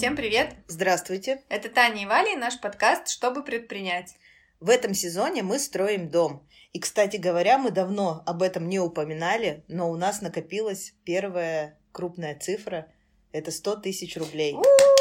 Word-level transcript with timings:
Всем 0.00 0.16
привет! 0.16 0.54
Здравствуйте! 0.66 1.42
Это 1.50 1.68
Таня 1.68 2.04
и 2.04 2.06
Валя 2.06 2.32
и 2.32 2.36
наш 2.36 2.58
подкаст 2.58 3.08
«Чтобы 3.08 3.44
предпринять». 3.44 4.16
В 4.58 4.70
этом 4.70 4.94
сезоне 4.94 5.42
мы 5.42 5.58
строим 5.58 6.08
дом. 6.08 6.48
И, 6.72 6.80
кстати 6.80 7.18
говоря, 7.18 7.58
мы 7.58 7.70
давно 7.70 8.22
об 8.24 8.40
этом 8.40 8.66
не 8.66 8.80
упоминали, 8.80 9.62
но 9.68 9.90
у 9.90 9.96
нас 9.96 10.22
накопилась 10.22 10.94
первая 11.04 11.78
крупная 11.92 12.34
цифра. 12.34 12.90
Это 13.32 13.50
100 13.50 13.76
тысяч 13.76 14.16
рублей. 14.16 14.54
У-у-у! 14.54 14.99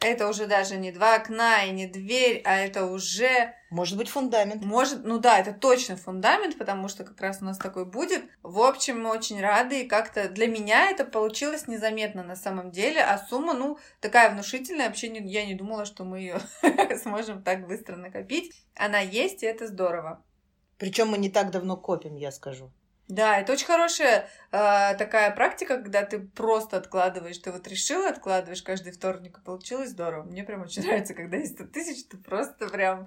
Это 0.00 0.28
уже 0.28 0.46
даже 0.46 0.76
не 0.76 0.92
два 0.92 1.16
окна 1.16 1.64
и 1.64 1.70
не 1.70 1.86
дверь, 1.86 2.42
а 2.44 2.56
это 2.56 2.86
уже... 2.86 3.54
Может 3.70 3.98
быть, 3.98 4.08
фундамент. 4.08 4.64
Может, 4.64 5.04
ну 5.04 5.18
да, 5.18 5.38
это 5.38 5.52
точно 5.52 5.96
фундамент, 5.96 6.56
потому 6.56 6.88
что 6.88 7.04
как 7.04 7.20
раз 7.20 7.38
у 7.42 7.44
нас 7.44 7.58
такой 7.58 7.84
будет. 7.84 8.24
В 8.42 8.60
общем, 8.60 9.02
мы 9.02 9.10
очень 9.10 9.40
рады, 9.40 9.82
и 9.82 9.88
как-то 9.88 10.28
для 10.28 10.46
меня 10.46 10.90
это 10.90 11.04
получилось 11.04 11.68
незаметно 11.68 12.22
на 12.22 12.36
самом 12.36 12.70
деле, 12.70 13.02
а 13.02 13.18
сумма, 13.18 13.54
ну, 13.54 13.78
такая 14.00 14.30
внушительная, 14.30 14.86
вообще 14.86 15.08
не, 15.08 15.20
я 15.30 15.44
не 15.44 15.54
думала, 15.54 15.84
что 15.84 16.04
мы 16.04 16.20
ее 16.20 16.40
сможем 17.02 17.42
так 17.42 17.66
быстро 17.66 17.96
накопить. 17.96 18.52
Она 18.74 19.00
есть, 19.00 19.42
и 19.42 19.46
это 19.46 19.66
здорово. 19.66 20.24
Причем 20.78 21.08
мы 21.08 21.18
не 21.18 21.28
так 21.28 21.50
давно 21.50 21.76
копим, 21.76 22.14
я 22.14 22.30
скажу. 22.30 22.72
Да, 23.08 23.38
это 23.38 23.54
очень 23.54 23.66
хорошая 23.66 24.28
э, 24.52 24.94
такая 24.98 25.30
практика, 25.34 25.78
когда 25.78 26.04
ты 26.04 26.20
просто 26.20 26.76
откладываешь. 26.76 27.38
Ты 27.38 27.50
вот 27.50 27.66
решила, 27.66 28.08
откладываешь 28.08 28.62
каждый 28.62 28.92
вторник, 28.92 29.38
и 29.38 29.44
получилось 29.44 29.90
здорово. 29.90 30.24
Мне 30.24 30.44
прям 30.44 30.62
очень 30.62 30.82
нравится, 30.86 31.14
когда 31.14 31.38
есть 31.38 31.54
100 31.54 31.64
тысяч, 31.68 32.04
ты 32.06 32.18
просто 32.18 32.68
прям 32.68 33.06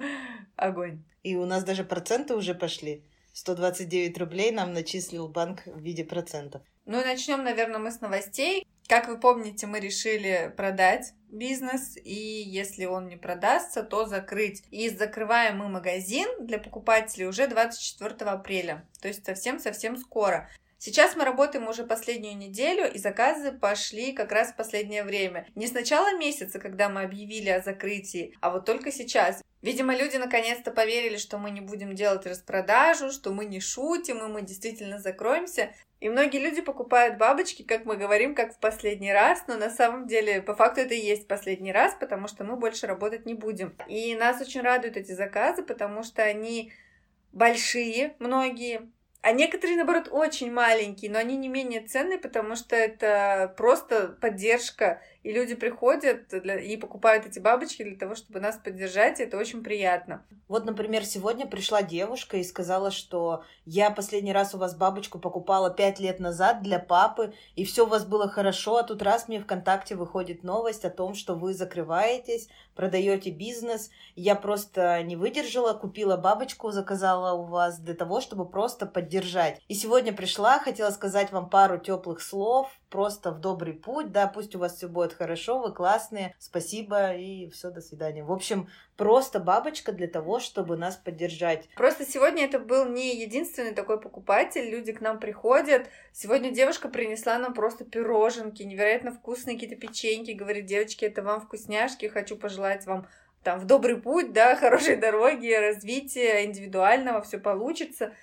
огонь. 0.55 1.03
И 1.21 1.35
у 1.35 1.45
нас 1.45 1.63
даже 1.63 1.83
проценты 1.83 2.35
уже 2.35 2.55
пошли. 2.55 3.05
129 3.33 4.17
рублей 4.17 4.51
нам 4.51 4.73
начислил 4.73 5.27
банк 5.27 5.61
в 5.65 5.79
виде 5.79 6.03
процентов. 6.03 6.63
Ну 6.85 6.99
и 6.99 7.05
начнем, 7.05 7.43
наверное, 7.43 7.79
мы 7.79 7.91
с 7.91 8.01
новостей. 8.01 8.67
Как 8.91 9.07
вы 9.07 9.17
помните, 9.17 9.67
мы 9.67 9.79
решили 9.79 10.53
продать 10.57 11.13
бизнес, 11.29 11.95
и 11.95 12.13
если 12.13 12.83
он 12.83 13.07
не 13.07 13.15
продастся, 13.15 13.83
то 13.83 14.05
закрыть. 14.05 14.63
И 14.69 14.89
закрываем 14.89 15.59
мы 15.59 15.69
магазин 15.69 16.27
для 16.41 16.59
покупателей 16.59 17.25
уже 17.25 17.47
24 17.47 18.29
апреля, 18.29 18.85
то 19.01 19.07
есть 19.07 19.25
совсем-совсем 19.25 19.95
скоро. 19.95 20.49
Сейчас 20.77 21.15
мы 21.15 21.23
работаем 21.23 21.69
уже 21.69 21.85
последнюю 21.85 22.35
неделю, 22.35 22.91
и 22.91 22.97
заказы 22.97 23.53
пошли 23.53 24.11
как 24.11 24.33
раз 24.33 24.49
в 24.51 24.57
последнее 24.57 25.05
время. 25.05 25.47
Не 25.55 25.67
с 25.67 25.71
начала 25.71 26.17
месяца, 26.17 26.59
когда 26.59 26.89
мы 26.89 27.03
объявили 27.03 27.47
о 27.47 27.61
закрытии, 27.61 28.35
а 28.41 28.49
вот 28.49 28.65
только 28.65 28.91
сейчас. 28.91 29.41
Видимо, 29.61 29.95
люди 29.95 30.17
наконец-то 30.17 30.71
поверили, 30.71 31.15
что 31.15 31.37
мы 31.37 31.51
не 31.51 31.61
будем 31.61 31.95
делать 31.95 32.25
распродажу, 32.25 33.11
что 33.11 33.31
мы 33.31 33.45
не 33.45 33.61
шутим, 33.61 34.17
и 34.17 34.27
мы 34.27 34.41
действительно 34.41 34.99
закроемся. 34.99 35.71
И 36.01 36.09
многие 36.09 36.39
люди 36.39 36.61
покупают 36.61 37.17
бабочки, 37.19 37.61
как 37.61 37.85
мы 37.85 37.95
говорим, 37.95 38.33
как 38.33 38.55
в 38.55 38.59
последний 38.59 39.13
раз, 39.13 39.43
но 39.47 39.55
на 39.55 39.69
самом 39.69 40.07
деле 40.07 40.41
по 40.41 40.55
факту 40.55 40.81
это 40.81 40.95
и 40.95 40.99
есть 40.99 41.27
последний 41.27 41.71
раз, 41.71 41.95
потому 41.99 42.27
что 42.27 42.43
мы 42.43 42.57
больше 42.57 42.87
работать 42.87 43.27
не 43.27 43.35
будем. 43.35 43.75
И 43.87 44.15
нас 44.15 44.41
очень 44.41 44.61
радуют 44.61 44.97
эти 44.97 45.11
заказы, 45.11 45.61
потому 45.61 46.01
что 46.01 46.23
они 46.23 46.73
большие, 47.31 48.15
многие, 48.17 48.89
а 49.21 49.31
некоторые, 49.33 49.77
наоборот, 49.77 50.07
очень 50.09 50.51
маленькие, 50.51 51.11
но 51.11 51.19
они 51.19 51.37
не 51.37 51.47
менее 51.47 51.81
ценные, 51.81 52.17
потому 52.17 52.55
что 52.55 52.75
это 52.75 53.53
просто 53.55 54.17
поддержка. 54.19 55.03
И 55.23 55.31
люди 55.31 55.53
приходят 55.53 56.27
для... 56.29 56.59
и 56.59 56.77
покупают 56.77 57.25
эти 57.25 57.37
бабочки 57.37 57.83
для 57.83 57.95
того, 57.95 58.15
чтобы 58.15 58.39
нас 58.39 58.57
поддержать, 58.57 59.19
и 59.19 59.23
это 59.23 59.37
очень 59.37 59.63
приятно. 59.63 60.25
Вот, 60.47 60.65
например, 60.65 61.05
сегодня 61.05 61.45
пришла 61.45 61.83
девушка 61.83 62.37
и 62.37 62.43
сказала, 62.43 62.89
что 62.91 63.43
я 63.65 63.91
последний 63.91 64.33
раз 64.33 64.55
у 64.55 64.57
вас 64.57 64.75
бабочку 64.75 65.19
покупала 65.19 65.69
пять 65.69 65.99
лет 65.99 66.19
назад 66.19 66.61
для 66.63 66.79
папы, 66.79 67.33
и 67.55 67.65
все 67.65 67.85
у 67.85 67.89
вас 67.89 68.03
было 68.03 68.27
хорошо, 68.27 68.77
а 68.77 68.83
тут 68.83 69.01
раз 69.01 69.27
мне 69.27 69.39
ВКонтакте 69.39 69.95
выходит 69.95 70.43
новость 70.43 70.85
о 70.85 70.89
том, 70.89 71.13
что 71.13 71.35
вы 71.35 71.53
закрываетесь, 71.53 72.49
продаете 72.75 73.29
бизнес. 73.29 73.91
Я 74.15 74.35
просто 74.35 75.01
не 75.03 75.15
выдержала, 75.15 75.73
купила 75.73 76.17
бабочку, 76.17 76.71
заказала 76.71 77.33
у 77.33 77.45
вас 77.45 77.79
для 77.79 77.93
того, 77.93 78.21
чтобы 78.21 78.49
просто 78.49 78.87
поддержать. 78.87 79.61
И 79.67 79.75
сегодня 79.75 80.13
пришла, 80.13 80.59
хотела 80.59 80.89
сказать 80.89 81.31
вам 81.31 81.49
пару 81.49 81.77
теплых 81.77 82.21
слов, 82.21 82.69
просто 82.91 83.31
в 83.31 83.39
добрый 83.39 83.73
путь, 83.73 84.11
да, 84.11 84.27
пусть 84.27 84.53
у 84.55 84.59
вас 84.59 84.75
все 84.75 84.87
будет 84.87 85.13
хорошо, 85.13 85.59
вы 85.59 85.73
классные, 85.73 86.35
спасибо 86.37 87.13
и 87.13 87.49
все, 87.49 87.71
до 87.71 87.81
свидания. 87.81 88.23
В 88.23 88.31
общем, 88.31 88.67
просто 88.97 89.39
бабочка 89.39 89.93
для 89.93 90.07
того, 90.07 90.39
чтобы 90.39 90.75
нас 90.75 90.97
поддержать. 90.97 91.69
Просто 91.75 92.05
сегодня 92.05 92.43
это 92.43 92.59
был 92.59 92.85
не 92.85 93.15
единственный 93.15 93.73
такой 93.73 93.99
покупатель, 93.99 94.69
люди 94.69 94.91
к 94.91 94.99
нам 94.99 95.19
приходят. 95.19 95.87
Сегодня 96.11 96.51
девушка 96.51 96.89
принесла 96.89 97.39
нам 97.39 97.53
просто 97.53 97.85
пироженки, 97.85 98.61
невероятно 98.61 99.11
вкусные 99.11 99.55
какие-то 99.55 99.77
печеньки, 99.77 100.31
говорит, 100.31 100.65
девочки, 100.65 101.05
это 101.05 101.23
вам 101.23 101.39
вкусняшки, 101.41 102.09
хочу 102.09 102.35
пожелать 102.35 102.85
вам 102.85 103.07
там 103.41 103.59
в 103.59 103.65
добрый 103.65 103.97
путь, 103.97 104.33
да, 104.33 104.55
хорошей 104.57 104.97
дороги, 104.97 105.51
развития 105.53 106.45
индивидуального, 106.45 107.21
все 107.21 107.39
получится. 107.39 108.13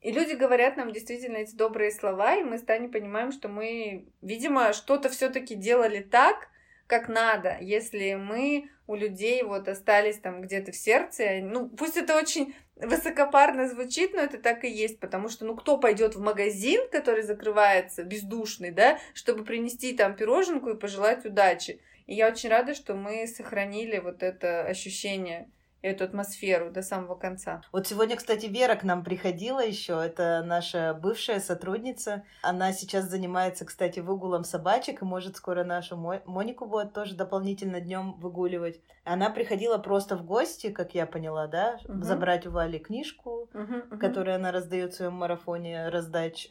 И 0.00 0.12
люди 0.12 0.34
говорят 0.34 0.76
нам 0.76 0.92
действительно 0.92 1.38
эти 1.38 1.54
добрые 1.54 1.90
слова, 1.90 2.36
и 2.36 2.44
мы 2.44 2.58
с 2.58 2.62
Таней 2.62 2.88
понимаем, 2.88 3.32
что 3.32 3.48
мы, 3.48 4.08
видимо, 4.22 4.72
что-то 4.72 5.08
все-таки 5.08 5.54
делали 5.54 6.00
так, 6.00 6.48
как 6.86 7.08
надо, 7.08 7.58
если 7.60 8.14
мы 8.14 8.70
у 8.86 8.94
людей 8.94 9.42
вот 9.42 9.68
остались 9.68 10.18
там 10.18 10.40
где-то 10.40 10.72
в 10.72 10.76
сердце, 10.76 11.40
ну, 11.42 11.68
пусть 11.68 11.98
это 11.98 12.16
очень 12.16 12.54
высокопарно 12.76 13.68
звучит, 13.68 14.14
но 14.14 14.20
это 14.20 14.38
так 14.38 14.64
и 14.64 14.70
есть, 14.70 14.98
потому 14.98 15.28
что, 15.28 15.44
ну, 15.44 15.54
кто 15.54 15.76
пойдет 15.76 16.14
в 16.14 16.22
магазин, 16.22 16.88
который 16.90 17.22
закрывается, 17.22 18.04
бездушный, 18.04 18.70
да, 18.70 18.98
чтобы 19.12 19.44
принести 19.44 19.92
там 19.92 20.16
пироженку 20.16 20.70
и 20.70 20.78
пожелать 20.78 21.26
удачи. 21.26 21.80
И 22.06 22.14
я 22.14 22.28
очень 22.28 22.48
рада, 22.48 22.74
что 22.74 22.94
мы 22.94 23.26
сохранили 23.26 23.98
вот 23.98 24.22
это 24.22 24.62
ощущение 24.62 25.50
эту 25.82 26.04
атмосферу 26.04 26.70
до 26.70 26.82
самого 26.82 27.14
конца. 27.14 27.62
Вот 27.72 27.86
сегодня, 27.86 28.16
кстати, 28.16 28.46
Вера 28.46 28.74
к 28.74 28.82
нам 28.82 29.04
приходила 29.04 29.64
еще. 29.64 30.02
Это 30.04 30.42
наша 30.44 30.94
бывшая 30.94 31.40
сотрудница. 31.40 32.24
Она 32.42 32.72
сейчас 32.72 33.04
занимается, 33.04 33.64
кстати, 33.64 34.00
выгулом 34.00 34.44
собачек 34.44 35.02
и 35.02 35.04
может 35.04 35.36
скоро 35.36 35.64
нашу 35.64 35.96
Монику 35.96 36.66
будет 36.66 36.92
тоже 36.92 37.14
дополнительно 37.14 37.80
днем 37.80 38.14
выгуливать. 38.18 38.80
Она 39.04 39.30
приходила 39.30 39.78
просто 39.78 40.16
в 40.16 40.24
гости, 40.24 40.70
как 40.70 40.94
я 40.94 41.06
поняла, 41.06 41.46
да, 41.46 41.78
угу. 41.84 42.02
забрать 42.02 42.46
у 42.46 42.50
Вали 42.50 42.78
книжку, 42.78 43.48
угу, 43.54 43.76
угу. 43.90 43.98
которую 43.98 44.34
она 44.34 44.52
раздает 44.52 44.92
в 44.92 44.96
своем 44.96 45.14
марафоне 45.14 45.88
раздач. 45.88 46.48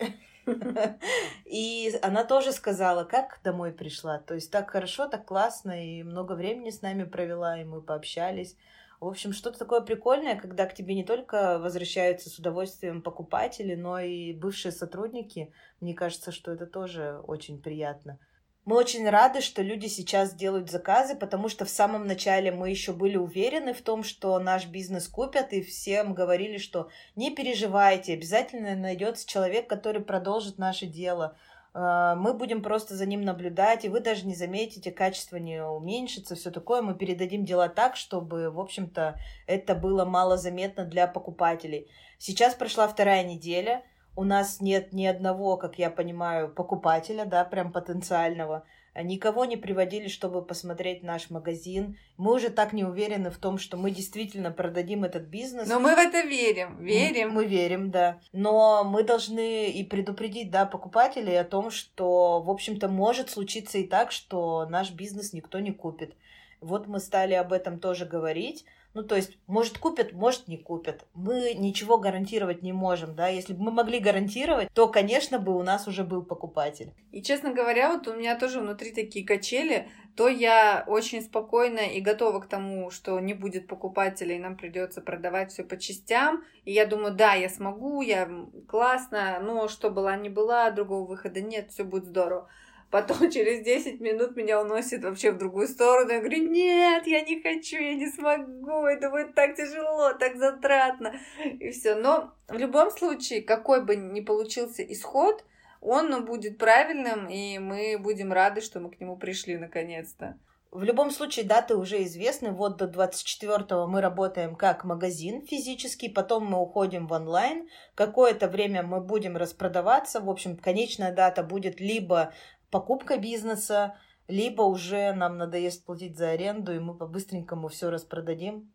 И 1.46 1.94
она 2.02 2.24
тоже 2.24 2.52
сказала, 2.52 3.04
как 3.04 3.40
домой 3.44 3.72
пришла. 3.72 4.20
То 4.20 4.34
есть 4.34 4.52
так 4.52 4.72
хорошо, 4.72 5.08
так 5.08 5.26
классно, 5.26 5.84
и 5.84 6.04
много 6.04 6.34
времени 6.34 6.70
с 6.70 6.82
нами 6.82 7.04
провела, 7.04 7.60
и 7.60 7.64
мы 7.64 7.82
пообщались. 7.82 8.56
В 9.00 9.08
общем, 9.08 9.32
что-то 9.32 9.60
такое 9.60 9.82
прикольное, 9.82 10.36
когда 10.36 10.66
к 10.66 10.74
тебе 10.74 10.96
не 10.96 11.04
только 11.04 11.60
возвращаются 11.60 12.30
с 12.30 12.40
удовольствием 12.40 13.04
покупатели, 13.04 13.76
но 13.76 14.00
и 14.00 14.34
бывшие 14.34 14.72
сотрудники. 14.72 15.54
Мне 15.80 15.94
кажется, 15.94 16.32
что 16.32 16.52
это 16.52 16.66
тоже 16.66 17.22
очень 17.28 17.62
приятно. 17.62 18.20
Мы 18.66 18.76
очень 18.76 19.08
рады, 19.10 19.40
что 19.40 19.62
люди 19.62 19.86
сейчас 19.86 20.34
делают 20.34 20.70
заказы, 20.70 21.16
потому 21.16 21.48
что 21.48 21.64
в 21.64 21.70
самом 21.70 22.06
начале 22.06 22.52
мы 22.52 22.70
еще 22.70 22.92
были 22.92 23.16
уверены 23.16 23.74
в 23.74 23.82
том, 23.82 24.04
что 24.04 24.38
наш 24.40 24.66
бизнес 24.66 25.08
купят, 25.08 25.54
и 25.54 25.62
всем 25.62 26.14
говорили, 26.14 26.58
что 26.58 26.90
не 27.16 27.34
переживайте, 27.34 28.14
обязательно 28.14 28.76
найдется 28.76 29.26
человек, 29.26 29.70
который 29.70 30.02
продолжит 30.02 30.58
наше 30.58 30.86
дело. 30.86 31.38
А, 31.80 32.16
мы 32.16 32.34
будем 32.34 32.64
просто 32.64 32.96
за 32.96 33.06
ним 33.06 33.22
наблюдать, 33.22 33.86
и 33.86 33.90
вы 33.90 34.00
даже 34.00 34.26
не 34.26 34.34
заметите, 34.34 34.92
качество 34.92 35.38
не 35.38 35.64
уменьшится, 35.64 36.34
все 36.34 36.50
такое. 36.50 36.82
Мы 36.82 36.96
передадим 36.96 37.46
дела 37.46 37.70
так, 37.70 37.96
чтобы, 37.96 38.50
в 38.50 38.60
общем-то, 38.60 39.20
это 39.46 39.76
было 39.76 40.04
мало 40.04 40.38
заметно 40.38 40.86
для 40.86 41.06
покупателей. 41.06 41.88
Сейчас 42.18 42.56
прошла 42.56 42.88
вторая 42.88 43.24
неделя, 43.24 43.84
у 44.16 44.24
нас 44.24 44.60
нет 44.60 44.92
ни 44.92 45.06
одного, 45.06 45.56
как 45.58 45.78
я 45.78 45.92
понимаю, 45.92 46.52
покупателя, 46.52 47.26
да, 47.26 47.46
прям 47.46 47.72
потенциального 47.72 48.64
никого 49.04 49.46
не 49.46 49.58
приводили, 49.58 50.08
чтобы 50.08 50.44
посмотреть 50.44 51.04
наш 51.04 51.30
магазин. 51.30 51.98
Мы 52.18 52.34
уже 52.34 52.50
так 52.50 52.74
не 52.74 52.84
уверены 52.84 53.30
в 53.30 53.38
том, 53.38 53.58
что 53.58 53.78
мы 53.78 53.92
действительно 53.92 54.52
продадим 54.52 55.04
этот 55.04 55.24
бизнес. 55.24 55.68
Но 55.68 55.80
мы 55.80 55.96
в 55.96 56.00
это 56.00 56.22
верим, 56.22 56.78
верим. 56.84 57.30
Мы, 57.30 57.36
мы 57.36 57.46
верим, 57.46 57.92
да. 57.92 58.20
Но 58.34 58.84
мы 58.84 59.04
должны 59.04 59.70
и 59.70 59.84
предупредить, 59.84 60.52
да, 60.52 60.66
покупателей 60.66 61.40
о 61.40 61.44
том, 61.44 61.72
что, 61.72 62.42
в 62.42 62.50
общем-то, 62.50 62.88
может 62.88 63.30
случиться 63.30 63.78
и 63.78 63.88
так, 63.88 64.12
что 64.12 64.66
наш 64.70 64.92
бизнес 64.92 65.34
никто 65.34 65.60
не 65.60 65.72
купит. 65.72 66.16
Вот 66.62 66.88
мы 66.88 67.00
стали 67.00 67.34
об 67.34 67.54
этом 67.54 67.80
тоже 67.80 68.06
говорить. 68.06 68.66
Ну, 68.98 69.04
то 69.04 69.16
есть, 69.16 69.38
может, 69.46 69.78
купят, 69.78 70.14
может, 70.14 70.48
не 70.48 70.58
купят. 70.58 71.06
Мы 71.14 71.54
ничего 71.54 72.00
гарантировать 72.00 72.64
не 72.64 72.74
можем, 72.74 73.16
да. 73.16 73.28
Если 73.28 73.54
бы 73.54 73.66
мы 73.66 73.72
могли 73.72 74.00
гарантировать, 74.00 74.70
то, 74.74 74.88
конечно, 74.88 75.38
бы 75.38 75.56
у 75.56 75.62
нас 75.62 75.88
уже 75.88 76.04
был 76.04 76.24
покупатель. 76.24 76.96
И, 77.12 77.22
честно 77.22 77.54
говоря, 77.54 77.94
вот 77.94 78.08
у 78.08 78.16
меня 78.16 78.36
тоже 78.40 78.60
внутри 78.60 78.92
такие 78.92 79.24
качели. 79.24 79.88
То 80.16 80.28
я 80.28 80.84
очень 80.88 81.22
спокойна 81.22 81.82
и 81.82 82.02
готова 82.02 82.40
к 82.40 82.48
тому, 82.48 82.90
что 82.90 83.20
не 83.20 83.36
будет 83.36 83.68
покупателей, 83.68 84.40
нам 84.40 84.58
придется 84.58 85.00
продавать 85.00 85.52
все 85.52 85.64
по 85.64 85.78
частям. 85.78 86.44
И 86.66 86.72
я 86.74 86.88
думаю, 86.88 87.14
да, 87.14 87.36
я 87.36 87.50
смогу, 87.50 88.02
я 88.02 88.28
классно, 88.68 89.40
но 89.40 89.68
что 89.68 89.92
была, 89.92 90.16
не 90.16 90.30
была, 90.30 90.72
другого 90.72 91.08
выхода 91.08 91.40
нет, 91.40 91.70
все 91.70 91.84
будет 91.84 92.06
здорово. 92.06 92.50
Потом 92.90 93.30
через 93.32 93.64
10 93.64 94.00
минут 94.00 94.36
меня 94.36 94.62
уносит 94.62 95.04
вообще 95.04 95.32
в 95.32 95.38
другую 95.38 95.68
сторону. 95.68 96.12
Я 96.12 96.20
говорю, 96.20 96.50
нет, 96.50 97.06
я 97.06 97.22
не 97.22 97.42
хочу, 97.42 97.78
я 97.78 97.96
не 97.96 98.08
смогу, 98.08 98.86
это 98.86 99.10
будет 99.10 99.36
так 99.36 99.56
тяжело, 99.56 100.14
так 100.14 100.38
затратно. 100.38 101.20
И 101.60 101.72
все. 101.72 101.96
Но 101.96 102.34
в 102.48 102.58
любом 102.58 102.92
случае, 102.92 103.42
какой 103.42 103.84
бы 103.84 103.96
ни 103.96 104.22
получился 104.22 104.84
исход, 104.84 105.44
он 105.82 106.26
будет 106.26 106.58
правильным, 106.58 107.28
и 107.28 107.60
мы 107.60 107.98
будем 108.00 108.34
рады, 108.34 108.62
что 108.62 108.80
мы 108.80 108.90
к 108.90 109.00
нему 109.00 109.18
пришли 109.18 109.58
наконец-то. 109.58 110.38
В 110.72 110.84
любом 110.84 111.12
случае, 111.12 111.46
даты 111.46 111.76
уже 111.76 112.04
известны. 112.04 112.52
Вот 112.52 112.78
до 112.78 112.86
24-го 112.86 113.88
мы 113.88 114.02
работаем 114.02 114.56
как 114.56 114.84
магазин 114.84 115.46
физический, 115.46 116.10
потом 116.10 116.46
мы 116.46 116.60
уходим 116.60 117.08
в 117.08 117.14
онлайн. 117.14 117.70
Какое-то 117.96 118.50
время 118.50 118.84
мы 118.84 119.00
будем 119.00 119.38
распродаваться. 119.38 120.20
В 120.20 120.30
общем, 120.30 120.58
конечная 120.58 121.14
дата 121.14 121.42
будет 121.42 121.80
либо 121.80 122.34
покупка 122.70 123.18
бизнеса, 123.18 123.98
либо 124.28 124.64
уже 124.64 125.14
нам 125.14 125.38
надоест 125.38 125.86
платить 125.86 126.18
за 126.18 126.32
аренду, 126.32 126.74
и 126.76 126.80
мы 126.80 126.96
по-быстренькому 126.96 127.70
все 127.70 127.90
распродадим 127.90 128.72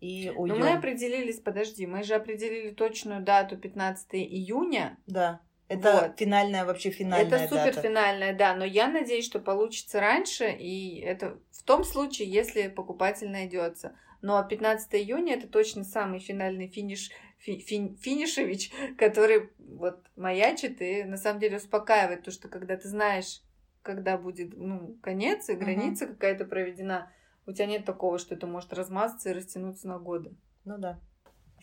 и 0.00 0.32
уйдем. 0.34 0.58
Но 0.58 0.64
мы 0.64 0.72
определились, 0.72 1.40
подожди, 1.40 1.86
мы 1.86 2.02
же 2.02 2.14
определили 2.14 2.70
точную 2.70 3.22
дату 3.22 3.56
15 3.56 4.14
июня. 4.14 4.98
Да. 5.06 5.40
Это 5.68 6.08
вот. 6.08 6.18
финальная, 6.18 6.64
вообще 6.64 6.90
финальная 6.90 7.26
Это 7.26 7.48
супер 7.48 7.80
финальная, 7.80 8.34
да. 8.34 8.54
Но 8.54 8.64
я 8.64 8.86
надеюсь, 8.86 9.24
что 9.24 9.40
получится 9.40 10.00
раньше. 10.00 10.50
И 10.50 11.00
это 11.00 11.38
в 11.50 11.64
том 11.64 11.82
случае, 11.82 12.30
если 12.30 12.68
покупатель 12.68 13.28
найдется. 13.28 13.96
Но 14.22 14.42
15 14.42 14.94
июня 14.94 15.34
это 15.34 15.48
точно 15.48 15.82
самый 15.82 16.20
финальный 16.20 16.68
финиш, 16.68 17.10
фи, 17.38 17.58
фи, 17.58 17.96
финишевич, 18.00 18.72
который 18.98 19.50
вот 19.58 20.00
маячит 20.16 20.80
и 20.80 21.04
на 21.04 21.16
самом 21.16 21.40
деле 21.40 21.56
успокаивает. 21.56 22.24
То, 22.24 22.30
что 22.30 22.48
когда 22.48 22.76
ты 22.76 22.88
знаешь, 22.88 23.42
когда 23.82 24.18
будет 24.18 24.56
ну, 24.56 24.98
конец 25.02 25.48
и 25.48 25.54
граница 25.54 26.04
угу. 26.04 26.14
какая-то 26.14 26.44
проведена, 26.44 27.12
у 27.46 27.52
тебя 27.52 27.66
нет 27.66 27.84
такого, 27.84 28.18
что 28.18 28.34
это 28.34 28.46
может 28.46 28.72
размазаться 28.72 29.30
и 29.30 29.32
растянуться 29.32 29.88
на 29.88 29.98
годы. 29.98 30.34
Ну 30.64 30.78
да. 30.78 31.00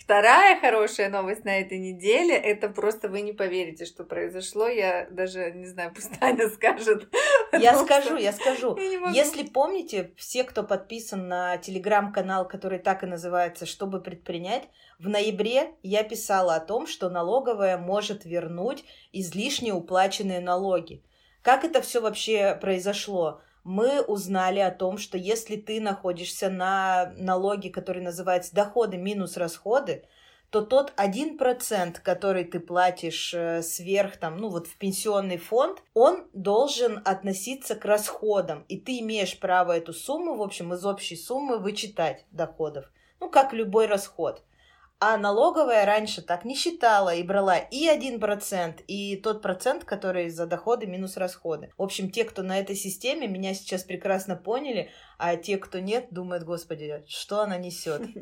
Вторая 0.03 0.59
хорошая 0.59 1.09
новость 1.09 1.45
на 1.45 1.61
этой 1.61 1.79
неделе, 1.79 2.35
это 2.35 2.67
просто 2.67 3.07
вы 3.07 3.21
не 3.21 3.31
поверите, 3.31 3.85
что 3.85 4.03
произошло. 4.03 4.67
Я 4.67 5.07
даже 5.09 5.53
не 5.53 5.65
знаю, 5.65 5.94
пусть 5.95 6.11
Таня 6.19 6.50
скажет. 6.50 7.07
Я 7.53 7.73
скажу, 7.77 8.17
я 8.17 8.33
скажу. 8.33 8.75
Я 8.75 9.11
Если 9.11 9.44
помните, 9.44 10.11
все, 10.17 10.44
кто 10.44 10.63
подписан 10.63 11.29
на 11.29 11.55
телеграм-канал, 11.55 12.45
который 12.45 12.79
так 12.79 13.03
и 13.03 13.07
называется 13.07 13.65
«Чтобы 13.65 14.01
предпринять», 14.01 14.67
в 15.00 15.07
ноябре 15.07 15.75
я 15.83 16.03
писала 16.03 16.55
о 16.55 16.59
том, 16.59 16.85
что 16.85 17.09
налоговая 17.09 17.77
может 17.77 18.25
вернуть 18.25 18.83
излишне 19.13 19.73
уплаченные 19.73 20.41
налоги. 20.41 21.01
Как 21.41 21.63
это 21.63 21.81
все 21.81 22.01
вообще 22.01 22.57
произошло? 22.59 23.41
Мы 23.63 24.01
узнали 24.01 24.60
о 24.60 24.71
том, 24.71 24.98
что 24.98 25.18
если 25.18 25.56
ты 25.56 25.80
находишься 25.80 26.50
на 26.50 27.13
налоге, 27.18 27.69
который 27.69 28.01
называется 28.01 28.54
доходы 28.54 28.98
минус 28.98 29.38
расходы, 29.38 30.04
то 30.50 30.62
тот 30.62 30.94
один 30.98 31.39
процент, 31.39 32.00
который 32.00 32.44
ты 32.44 32.60
платишь 32.60 33.33
э, 33.33 33.63
сверх, 33.63 34.18
там, 34.18 34.38
ну 34.38 34.50
вот 34.50 34.68
в 34.68 34.77
пенсионный 34.77 35.38
фонд, 35.38 35.81
он 35.95 36.27
должен 36.33 37.01
относиться 37.06 37.75
к 37.75 37.86
расходам. 37.86 38.63
И 38.68 38.77
ты 38.77 39.00
имеешь 39.00 39.39
право 39.39 39.71
эту 39.71 39.94
сумму, 39.94 40.36
в 40.36 40.44
общем, 40.44 40.71
из 40.74 40.86
общей 40.86 41.15
суммы 41.15 41.57
вычитать 41.57 42.25
доходов. 42.30 42.92
Ну, 43.19 43.31
как 43.31 43.51
любой 43.54 43.88
расход. 43.88 44.44
А 44.99 45.17
налоговая 45.17 45.85
раньше 45.85 46.21
так 46.21 46.45
не 46.45 46.55
считала 46.55 47.13
и 47.13 47.23
брала 47.23 47.57
и 47.57 47.87
один 47.87 48.19
процент, 48.19 48.81
и 48.87 49.17
тот 49.17 49.41
процент, 49.41 49.83
который 49.83 50.29
за 50.29 50.45
доходы 50.45 50.87
минус 50.87 51.17
расходы. 51.17 51.71
В 51.77 51.83
общем, 51.83 52.09
те, 52.09 52.23
кто 52.23 52.41
на 52.41 52.57
этой 52.57 52.75
системе, 52.75 53.27
меня 53.27 53.53
сейчас 53.53 53.83
прекрасно 53.83 54.37
поняли, 54.37 54.91
а 55.17 55.35
те, 55.35 55.57
кто 55.57 55.79
нет, 55.79 56.07
думают, 56.11 56.43
господи, 56.43 57.03
что 57.07 57.41
она 57.41 57.57
несет. 57.57 58.03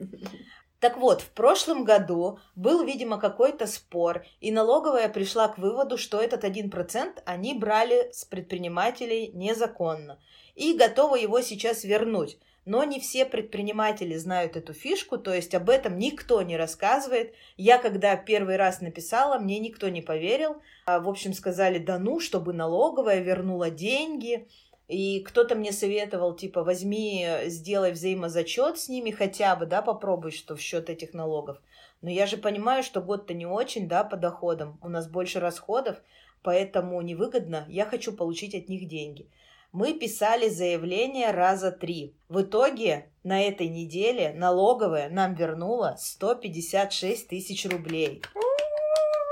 Так 0.81 0.97
вот, 0.97 1.21
в 1.21 1.29
прошлом 1.29 1.83
году 1.83 2.39
был, 2.55 2.83
видимо, 2.83 3.19
какой-то 3.19 3.67
спор, 3.67 4.25
и 4.39 4.51
налоговая 4.51 5.09
пришла 5.09 5.47
к 5.47 5.59
выводу, 5.59 5.95
что 5.95 6.19
этот 6.19 6.43
один 6.43 6.71
процент 6.71 7.21
они 7.23 7.53
брали 7.53 8.09
с 8.11 8.25
предпринимателей 8.25 9.29
незаконно 9.31 10.19
и 10.55 10.73
готовы 10.73 11.19
его 11.19 11.41
сейчас 11.41 11.83
вернуть. 11.83 12.39
Но 12.65 12.83
не 12.83 12.99
все 12.99 13.25
предприниматели 13.25 14.15
знают 14.15 14.55
эту 14.55 14.73
фишку, 14.73 15.17
то 15.17 15.33
есть 15.33 15.55
об 15.55 15.69
этом 15.69 15.97
никто 15.97 16.41
не 16.43 16.57
рассказывает. 16.57 17.33
Я 17.57 17.79
когда 17.79 18.15
первый 18.15 18.55
раз 18.55 18.81
написала, 18.81 19.39
мне 19.39 19.57
никто 19.57 19.89
не 19.89 20.01
поверил. 20.01 20.61
А, 20.85 20.99
в 20.99 21.09
общем, 21.09 21.33
сказали, 21.33 21.79
да 21.79 21.97
ну, 21.97 22.19
чтобы 22.19 22.53
налоговая 22.53 23.21
вернула 23.21 23.71
деньги. 23.71 24.47
И 24.87 25.21
кто-то 25.21 25.55
мне 25.55 25.71
советовал, 25.71 26.35
типа, 26.35 26.63
возьми, 26.63 27.25
сделай 27.45 27.93
взаимозачет 27.93 28.77
с 28.77 28.89
ними 28.89 29.09
хотя 29.09 29.55
бы, 29.55 29.65
да, 29.65 29.81
попробуй, 29.81 30.31
что 30.31 30.55
в 30.55 30.61
счет 30.61 30.89
этих 30.89 31.13
налогов. 31.13 31.61
Но 32.01 32.09
я 32.09 32.25
же 32.25 32.37
понимаю, 32.37 32.83
что 32.83 33.01
год-то 33.01 33.33
не 33.33 33.45
очень, 33.45 33.87
да, 33.87 34.03
по 34.03 34.17
доходам. 34.17 34.77
У 34.83 34.89
нас 34.89 35.07
больше 35.07 35.39
расходов, 35.39 35.97
поэтому 36.43 37.01
невыгодно. 37.01 37.65
Я 37.69 37.85
хочу 37.85 38.11
получить 38.11 38.53
от 38.53 38.69
них 38.69 38.87
деньги. 38.87 39.29
Мы 39.71 39.93
писали 39.93 40.49
заявление 40.49 41.31
раза 41.31 41.71
три. 41.71 42.13
В 42.27 42.41
итоге 42.41 43.09
на 43.23 43.41
этой 43.41 43.69
неделе 43.69 44.33
налоговая 44.33 45.09
нам 45.09 45.33
вернула 45.33 45.95
156 45.97 47.29
тысяч 47.29 47.65
рублей. 47.65 48.21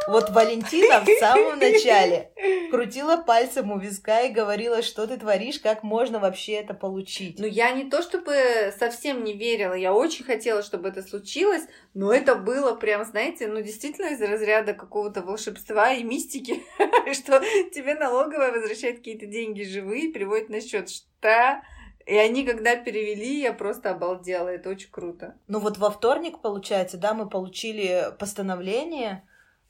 Вот 0.10 0.32
Валентина 0.32 1.02
в 1.02 1.20
самом 1.20 1.60
начале 1.60 2.32
крутила 2.72 3.18
пальцем 3.18 3.72
у 3.72 3.78
виска 3.78 4.22
и 4.22 4.32
говорила, 4.32 4.82
что 4.82 5.06
ты 5.06 5.18
творишь, 5.18 5.60
как 5.60 5.84
можно 5.84 6.20
вообще 6.20 6.54
это 6.54 6.74
получить. 6.74 7.38
Ну, 7.38 7.46
я 7.46 7.72
не 7.72 7.90
то 7.90 8.02
чтобы 8.02 8.74
совсем 8.78 9.24
не 9.24 9.34
верила, 9.34 9.76
я 9.76 9.94
очень 9.94 10.26
хотела, 10.26 10.64
чтобы 10.64 10.90
это 10.90 11.04
случилось, 11.04 11.64
но 11.94 12.12
это 12.12 12.34
было 12.36 12.74
прям, 12.74 13.06
знаете, 13.06 13.48
ну, 13.48 13.62
действительно 13.62 14.08
из 14.08 14.22
разряда 14.22 14.74
какого-то 14.74 15.22
волшебства 15.22 15.94
и 15.94 16.04
мистики, 16.04 16.64
что 17.14 17.40
тебе 17.72 17.94
налоговая 17.94 18.52
возвращает 18.52 18.98
какие-то 18.98 19.28
деньги 19.28 19.62
живые, 19.62 20.12
переводит 20.12 20.50
на 20.50 20.62
счет. 20.62 20.90
Что? 20.90 21.62
И 22.08 22.16
они, 22.16 22.44
когда 22.44 22.76
перевели, 22.76 23.42
я 23.42 23.54
просто 23.54 23.92
обалдела. 23.92 24.48
Это 24.48 24.70
очень 24.70 24.90
круто. 24.90 25.36
Ну 25.48 25.60
вот 25.60 25.78
во 25.78 25.92
вторник, 25.92 26.40
получается, 26.42 26.98
да, 26.98 27.14
мы 27.14 27.30
получили 27.30 28.08
постановление 28.18 29.24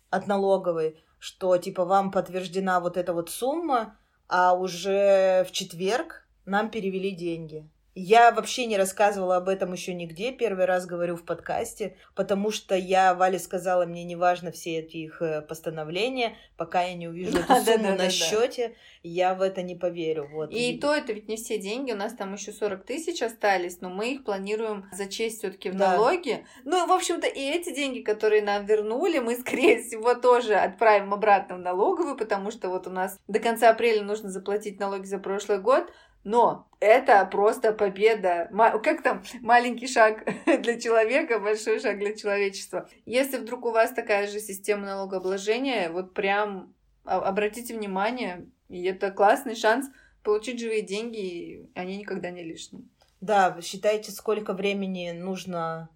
от 0.10 0.28
налоговой, 0.28 1.00
что 1.20 1.58
типа 1.58 1.86
вам 1.86 2.12
подтверждена 2.12 2.80
вот 2.80 2.98
эта 2.98 3.14
вот 3.14 3.30
сумма, 3.30 3.98
а 4.28 4.54
уже 4.54 5.46
в 5.48 5.52
четверг 5.52 6.28
нам 6.46 6.70
перевели 6.70 7.12
деньги. 7.12 7.70
Я 7.96 8.32
вообще 8.32 8.66
не 8.66 8.78
рассказывала 8.78 9.38
об 9.38 9.50
этом 9.50 9.74
еще 9.74 9.94
нигде, 9.94 10.32
первый 10.32 10.66
раз 10.66 10.86
говорю 10.86 11.16
в 11.16 11.24
подкасте, 11.24 11.98
потому 12.16 12.52
что 12.52 12.76
я, 12.76 13.14
Вале 13.16 13.40
сказала, 13.40 13.86
мне 13.86 14.04
не 14.04 14.16
важно 14.16 14.52
все 14.52 14.80
эти 14.80 14.98
их 14.98 15.22
э, 15.22 15.42
постановления, 15.42 16.38
пока 16.56 16.84
я 16.84 16.94
не 16.94 17.08
увижу 17.08 17.38
эту 17.50 17.56
сумму 17.56 17.96
на 17.96 18.10
счете, 18.10 18.76
я 19.02 19.34
в 19.34 19.42
это 19.42 19.64
не 19.64 19.76
поверю. 19.76 20.30
Вот. 20.32 20.52
И, 20.52 20.74
и 20.74 20.80
то 20.80 20.94
это 20.94 21.14
ведь 21.14 21.28
не 21.28 21.36
все 21.36 21.58
деньги, 21.58 21.92
у 21.92 21.96
нас 21.96 22.14
там 22.14 22.34
еще 22.34 22.52
40 22.52 22.86
тысяч 22.86 23.22
остались, 23.22 23.82
но 23.82 23.90
мы 23.90 24.14
их 24.14 24.24
планируем 24.24 24.86
зачесть 24.92 25.40
все-таки 25.40 25.72
в 25.72 25.76
да. 25.76 25.92
налоги. 25.92 26.46
Ну, 26.66 26.86
в 26.86 26.92
общем-то, 26.92 27.28
и 27.28 27.42
эти 27.42 27.74
деньги, 27.74 28.02
которые 28.02 28.44
нам 28.44 28.66
вернули, 28.66 29.20
мы, 29.20 29.36
скорее 29.40 29.82
всего, 29.82 30.14
тоже 30.14 30.54
отправим 30.56 31.14
обратно 31.14 31.56
в 31.56 31.60
налоговую, 31.60 32.16
потому 32.16 32.52
что 32.52 32.70
вот 32.70 32.88
у 32.88 32.92
нас 32.92 33.18
до 33.28 33.40
конца 33.40 33.70
апреля 33.70 34.04
нужно 34.04 34.30
заплатить 34.30 34.80
налоги 34.80 35.06
за 35.06 35.18
прошлый 35.18 35.60
год, 35.60 35.92
но 36.24 36.68
это 36.80 37.26
просто 37.26 37.74
победа. 37.74 38.50
Как 38.84 39.04
там? 39.04 39.24
Маленький 39.42 39.88
шаг 39.88 40.26
для 40.46 40.80
человека, 40.80 41.40
большой 41.40 41.80
шаг 41.80 42.00
для 42.00 42.16
человечества. 42.16 42.90
Если 43.06 43.38
вдруг 43.38 43.66
у 43.66 43.72
вас 43.72 43.92
такая 43.92 44.28
же 44.28 44.40
система 44.40 44.86
налогообложения, 44.86 45.90
вот 45.90 46.14
прям 46.14 46.74
обратите 47.04 47.76
внимание, 47.76 48.48
и 48.70 48.84
это 48.84 49.12
классный 49.12 49.56
шанс 49.56 49.88
получить 50.24 50.60
живые 50.60 50.82
деньги, 50.82 51.18
и 51.18 51.70
они 51.76 51.98
никогда 51.98 52.30
не 52.30 52.44
лишние. 52.44 52.84
Да, 53.22 53.58
считайте, 53.62 54.12
сколько 54.12 54.54
времени 54.54 55.12
нужно 55.12 55.90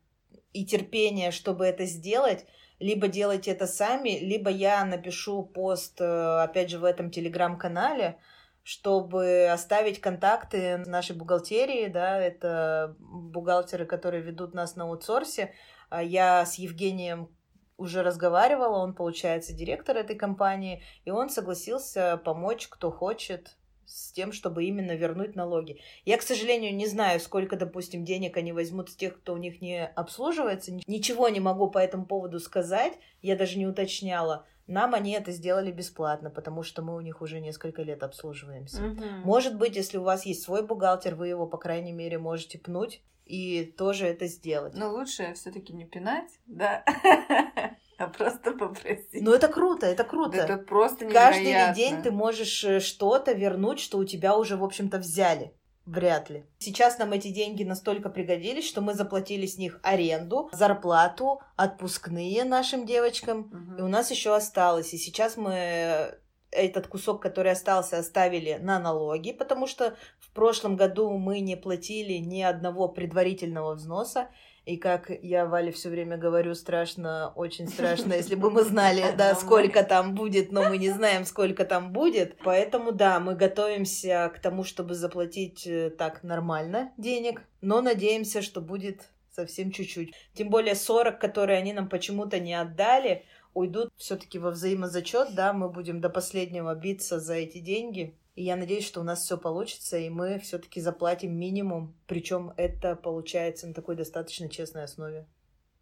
и 0.52 0.66
терпения, 0.66 1.32
чтобы 1.32 1.66
это 1.66 1.86
сделать. 1.86 2.46
Либо 2.80 3.08
делайте 3.08 3.52
это 3.52 3.66
сами, 3.66 4.20
либо 4.20 4.50
я 4.50 4.84
напишу 4.84 5.44
пост, 5.44 6.02
э, 6.02 6.44
опять 6.44 6.70
же, 6.70 6.80
в 6.80 6.84
этом 6.84 7.12
телеграм-канале, 7.12 8.18
чтобы 8.64 9.48
оставить 9.52 10.00
контакты 10.02 10.78
нашей 10.78 11.16
бухгалтерии, 11.16 11.88
да, 11.88 12.20
это 12.20 12.96
бухгалтеры, 13.00 13.86
которые 13.86 14.24
ведут 14.24 14.54
нас 14.54 14.76
на 14.76 14.86
аутсорсе. 14.86 15.54
А 15.90 16.02
я 16.02 16.46
с 16.46 16.56
Евгением 16.56 17.30
уже 17.78 18.04
разговаривала, 18.04 18.78
он, 18.78 18.94
получается, 18.96 19.54
директор 19.54 19.98
этой 19.98 20.16
компании, 20.16 20.82
и 21.06 21.12
он 21.12 21.30
согласился 21.30 22.18
помочь, 22.24 22.68
кто 22.68 22.90
хочет. 22.90 23.58
с 23.86 24.12
тем, 24.12 24.32
чтобы 24.32 24.66
именно 24.66 24.94
вернуть 24.96 25.36
налоги. 25.36 25.80
Я, 26.06 26.18
к 26.18 26.22
сожалению, 26.22 26.76
не 26.76 26.88
знаю, 26.88 27.20
сколько, 27.20 27.56
допустим, 27.56 28.06
денег 28.06 28.38
они 28.38 28.52
возьмут 28.52 28.90
с 28.90 28.96
тех, 28.96 29.20
кто 29.20 29.34
у 29.34 29.38
них 29.38 29.62
не 29.62 29.86
обслуживается. 29.86 30.72
Ничего 30.88 31.30
не 31.30 31.40
могу 31.40 31.70
по 31.70 31.78
этому 31.78 32.06
поводу 32.06 32.40
сказать. 32.40 32.94
Я 33.22 33.36
даже 33.36 33.58
не 33.58 33.68
уточняла. 33.68 34.46
Нам 34.68 34.94
они 34.94 35.12
это 35.12 35.32
сделали 35.32 35.72
бесплатно, 35.72 36.30
потому 36.30 36.64
что 36.64 36.82
мы 36.82 36.96
у 36.96 37.02
них 37.02 37.22
уже 37.22 37.40
несколько 37.40 37.82
лет 37.82 38.02
обслуживаемся. 38.04 38.84
Угу. 38.84 39.04
Может 39.24 39.58
быть, 39.58 39.76
если 39.76 39.98
у 39.98 40.04
вас 40.04 40.26
есть 40.26 40.44
свой 40.44 40.66
бухгалтер, 40.66 41.16
вы 41.16 41.28
его, 41.28 41.48
по 41.48 41.58
крайней 41.58 41.92
мере, 41.92 42.18
можете 42.18 42.58
пнуть 42.58 43.02
и 43.26 43.74
тоже 43.78 44.06
это 44.06 44.28
сделать. 44.28 44.74
Но 44.76 44.92
лучше 44.92 45.34
все-таки 45.34 45.74
не 45.74 45.86
пинать, 45.86 46.30
да, 46.46 46.84
а 47.98 48.08
просто 48.08 48.52
попросить. 48.52 49.22
Ну 49.22 49.34
это 49.34 49.48
круто, 49.48 49.86
это 49.86 50.04
круто. 50.04 50.38
Это 50.38 50.58
просто 50.58 51.06
Каждый 51.10 51.48
невероятно. 51.48 51.76
день 51.76 52.02
ты 52.02 52.12
можешь 52.12 52.64
э, 52.64 52.80
что-то 52.80 53.34
вернуть, 53.34 53.80
что 53.80 53.98
у 53.98 54.06
тебя 54.06 54.38
уже, 54.38 54.58
в 54.58 54.64
общем-то, 54.64 54.98
взяли. 54.98 55.54
Вряд 55.86 56.30
ли. 56.30 56.46
Сейчас 56.60 56.98
нам 56.98 57.12
эти 57.12 57.28
деньги 57.28 57.64
настолько 57.64 58.10
пригодились, 58.10 58.68
что 58.68 58.80
мы 58.80 58.94
заплатили 58.94 59.46
с 59.46 59.58
них 59.58 59.80
аренду, 59.84 60.50
зарплату, 60.54 61.42
отпускные 61.58 62.46
нашим 62.46 62.86
девочкам. 62.86 63.50
Мгм. 63.52 63.78
И 63.78 63.82
у 63.82 63.88
нас 63.88 64.10
еще 64.10 64.34
осталось. 64.34 64.94
И 64.94 64.98
сейчас 64.98 65.36
мы 65.36 66.18
этот 66.52 66.88
кусок, 66.88 67.22
который 67.22 67.52
остался, 67.52 67.98
оставили 67.98 68.60
на 68.62 68.80
налоги, 68.80 69.34
потому 69.34 69.68
что 69.68 69.96
в 70.20 70.32
прошлом 70.32 70.78
году 70.78 71.18
мы 71.18 71.42
не 71.42 71.58
платили 71.58 72.14
ни 72.14 72.42
одного 72.42 72.88
предварительного 72.88 73.76
взноса. 73.76 74.30
И 74.66 74.78
как 74.78 75.12
я 75.22 75.46
Вале 75.46 75.74
все 75.74 75.90
время 75.90 76.16
говорю, 76.16 76.56
страшно, 76.56 77.34
очень 77.36 77.68
страшно, 77.68 78.14
если 78.14 78.36
бы 78.36 78.50
мы 78.50 78.64
знали, 78.64 79.14
да, 79.18 79.36
сколько 79.36 79.84
там 79.84 80.16
будет, 80.16 80.52
но 80.52 80.70
мы 80.70 80.78
не 80.78 80.90
знаем, 80.90 81.26
сколько 81.26 81.66
там 81.66 81.92
будет. 81.92 82.38
Поэтому, 82.44 82.94
да, 82.94 83.20
мы 83.20 83.36
готовимся 83.36 84.32
к 84.34 84.40
тому, 84.40 84.64
чтобы 84.64 84.94
заплатить 84.94 85.68
э, 85.68 85.90
так 85.90 86.24
нормально 86.24 86.94
денег, 86.98 87.42
но 87.62 87.82
надеемся, 87.82 88.42
что 88.42 88.62
будет 88.62 89.10
совсем 89.32 89.72
чуть-чуть. 89.72 90.14
Тем 90.34 90.50
более 90.50 90.76
40, 90.76 91.20
которые 91.20 91.58
они 91.58 91.74
нам 91.74 91.90
почему-то 91.90 92.40
не 92.40 92.54
отдали, 92.54 93.26
уйдут 93.54 93.92
все-таки 93.98 94.40
во 94.40 94.52
взаимозачет, 94.52 95.36
да, 95.36 95.54
мы 95.54 95.70
будем 95.70 96.00
до 96.02 96.10
последнего 96.10 96.74
биться 96.74 97.20
за 97.20 97.36
эти 97.36 97.60
деньги. 97.60 98.18
И 98.36 98.44
я 98.44 98.56
надеюсь, 98.56 98.86
что 98.86 99.02
у 99.02 99.04
нас 99.04 99.24
все 99.24 99.38
получится, 99.38 99.98
и 99.98 100.10
мы 100.10 100.40
все-таки 100.40 100.82
заплатим 100.82 101.38
минимум. 101.38 101.96
Причем 102.08 102.54
это 102.58 102.96
получается 102.96 103.68
на 103.68 103.74
такой 103.74 103.96
достаточно 103.96 104.50
честной 104.50 104.84
основе. 104.84 105.28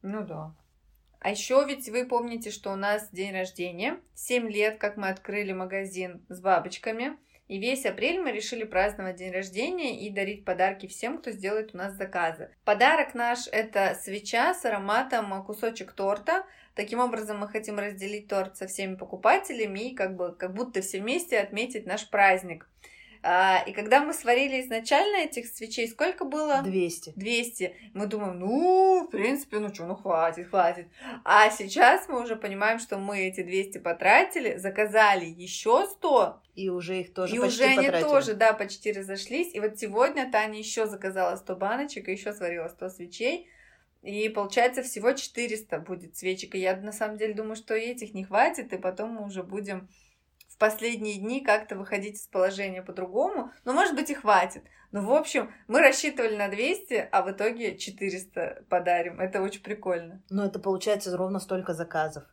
Ну 0.01 0.25
да. 0.25 0.55
А 1.19 1.29
еще 1.29 1.63
ведь 1.65 1.87
вы 1.87 2.05
помните, 2.05 2.51
что 2.51 2.71
у 2.71 2.75
нас 2.75 3.09
день 3.11 3.31
рождения. 3.31 3.99
Семь 4.15 4.49
лет, 4.49 4.79
как 4.79 4.97
мы 4.97 5.09
открыли 5.09 5.53
магазин 5.53 6.25
с 6.29 6.41
бабочками. 6.41 7.17
И 7.51 7.59
весь 7.59 7.85
апрель 7.85 8.21
мы 8.21 8.31
решили 8.31 8.63
праздновать 8.63 9.17
день 9.17 9.33
рождения 9.33 9.99
и 9.99 10.09
дарить 10.09 10.45
подарки 10.45 10.87
всем, 10.87 11.17
кто 11.17 11.31
сделает 11.31 11.75
у 11.75 11.77
нас 11.77 11.95
заказы. 11.95 12.49
Подарок 12.63 13.13
наш– 13.13 13.39
это 13.51 13.93
свеча 14.01 14.53
с 14.53 14.63
ароматом 14.63 15.43
кусочек 15.43 15.91
торта. 15.91 16.45
Таким 16.75 16.99
образом, 16.99 17.39
мы 17.39 17.49
хотим 17.49 17.77
разделить 17.77 18.29
торт 18.29 18.55
со 18.55 18.67
всеми 18.67 18.95
покупателями 18.95 19.89
и 19.89 19.95
как, 19.95 20.15
бы, 20.15 20.33
как 20.33 20.53
будто 20.53 20.79
все 20.79 21.01
вместе 21.01 21.39
отметить 21.39 21.85
наш 21.85 22.09
праздник. 22.09 22.69
А, 23.23 23.63
и 23.67 23.71
когда 23.71 24.03
мы 24.03 24.13
сварили 24.13 24.61
изначально 24.61 25.17
этих 25.17 25.45
свечей, 25.47 25.87
сколько 25.87 26.25
было? 26.25 26.61
200. 26.63 27.13
200. 27.15 27.75
Мы 27.93 28.07
думаем, 28.07 28.39
ну, 28.39 29.05
в 29.07 29.11
принципе, 29.11 29.59
ну 29.59 29.73
что, 29.73 29.85
ну 29.85 29.95
хватит, 29.95 30.49
хватит. 30.49 30.87
А 31.23 31.49
сейчас 31.51 32.09
мы 32.09 32.23
уже 32.23 32.35
понимаем, 32.35 32.79
что 32.79 32.97
мы 32.97 33.19
эти 33.19 33.43
200 33.43 33.77
потратили, 33.77 34.57
заказали 34.57 35.25
еще 35.25 35.85
100, 35.85 36.41
И 36.55 36.69
уже 36.69 37.01
их 37.01 37.13
тоже 37.13 37.35
и 37.35 37.39
почти 37.39 37.63
уже 37.63 37.71
они 37.71 37.85
потратили. 37.87 38.09
тоже, 38.09 38.33
да, 38.33 38.53
почти 38.53 38.91
разошлись. 38.91 39.53
И 39.53 39.59
вот 39.59 39.77
сегодня 39.77 40.31
Таня 40.31 40.57
еще 40.57 40.87
заказала 40.87 41.35
100 41.35 41.55
баночек 41.55 42.07
и 42.07 42.13
еще 42.13 42.33
сварила 42.33 42.69
100 42.69 42.89
свечей. 42.89 43.47
И 44.01 44.29
получается 44.29 44.81
всего 44.81 45.13
400 45.13 45.77
будет 45.77 46.17
свечек. 46.17 46.55
И 46.55 46.59
я 46.59 46.75
на 46.75 46.91
самом 46.91 47.17
деле 47.17 47.35
думаю, 47.35 47.55
что 47.55 47.75
и 47.75 47.81
этих 47.85 48.15
не 48.15 48.23
хватит, 48.23 48.73
и 48.73 48.77
потом 48.77 49.11
мы 49.11 49.25
уже 49.25 49.43
будем 49.43 49.89
последние 50.61 51.17
дни 51.17 51.41
как-то 51.41 51.75
выходить 51.75 52.17
из 52.17 52.27
положения 52.27 52.83
по-другому. 52.83 53.51
Но, 53.65 53.73
может 53.73 53.95
быть, 53.95 54.11
и 54.11 54.13
хватит. 54.13 54.63
Ну, 54.91 55.03
в 55.03 55.11
общем, 55.11 55.51
мы 55.67 55.79
рассчитывали 55.79 56.35
на 56.35 56.49
200, 56.49 57.09
а 57.11 57.23
в 57.23 57.31
итоге 57.31 57.77
400 57.77 58.65
подарим. 58.69 59.19
Это 59.19 59.41
очень 59.41 59.63
прикольно. 59.63 60.21
Но 60.29 60.45
это 60.45 60.59
получается 60.59 61.17
ровно 61.17 61.39
столько 61.39 61.73
заказов 61.73 62.25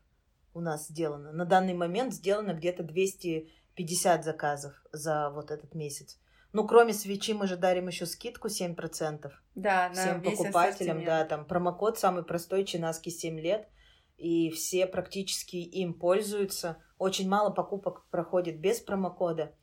у 0.53 0.61
нас 0.61 0.89
сделано. 0.89 1.33
На 1.33 1.47
данный 1.47 1.73
момент 1.73 2.13
сделано 2.13 2.53
где-то 2.53 2.83
250 2.83 4.25
заказов 4.25 4.75
за 4.93 5.31
вот 5.31 5.51
этот 5.51 5.75
месяц. 5.75 6.19
Ну, 6.53 6.67
кроме 6.67 6.93
свечи, 6.93 7.33
мы 7.33 7.47
же 7.47 7.57
дарим 7.57 7.89
еще 7.89 8.05
скидку 8.05 8.49
7%. 8.49 9.31
Да, 9.55 9.89
на 9.89 9.95
всем 9.95 10.23
покупателям, 10.23 10.99
ассортимент. 10.99 11.07
да, 11.07 11.25
там 11.25 11.47
промокод 11.47 11.99
самый 11.99 12.25
простой, 12.25 12.65
Чинаски 12.65 13.09
7 13.09 13.41
лет, 13.41 13.69
и 14.19 14.51
все 14.51 14.87
практически 14.87 15.57
им 15.57 15.95
пользуются. 15.95 16.83
Очень 16.99 17.29
мало 17.29 17.51
покупок 17.51 18.05
проходит 18.11 18.59
без 18.59 18.81
промокода. 18.81 19.55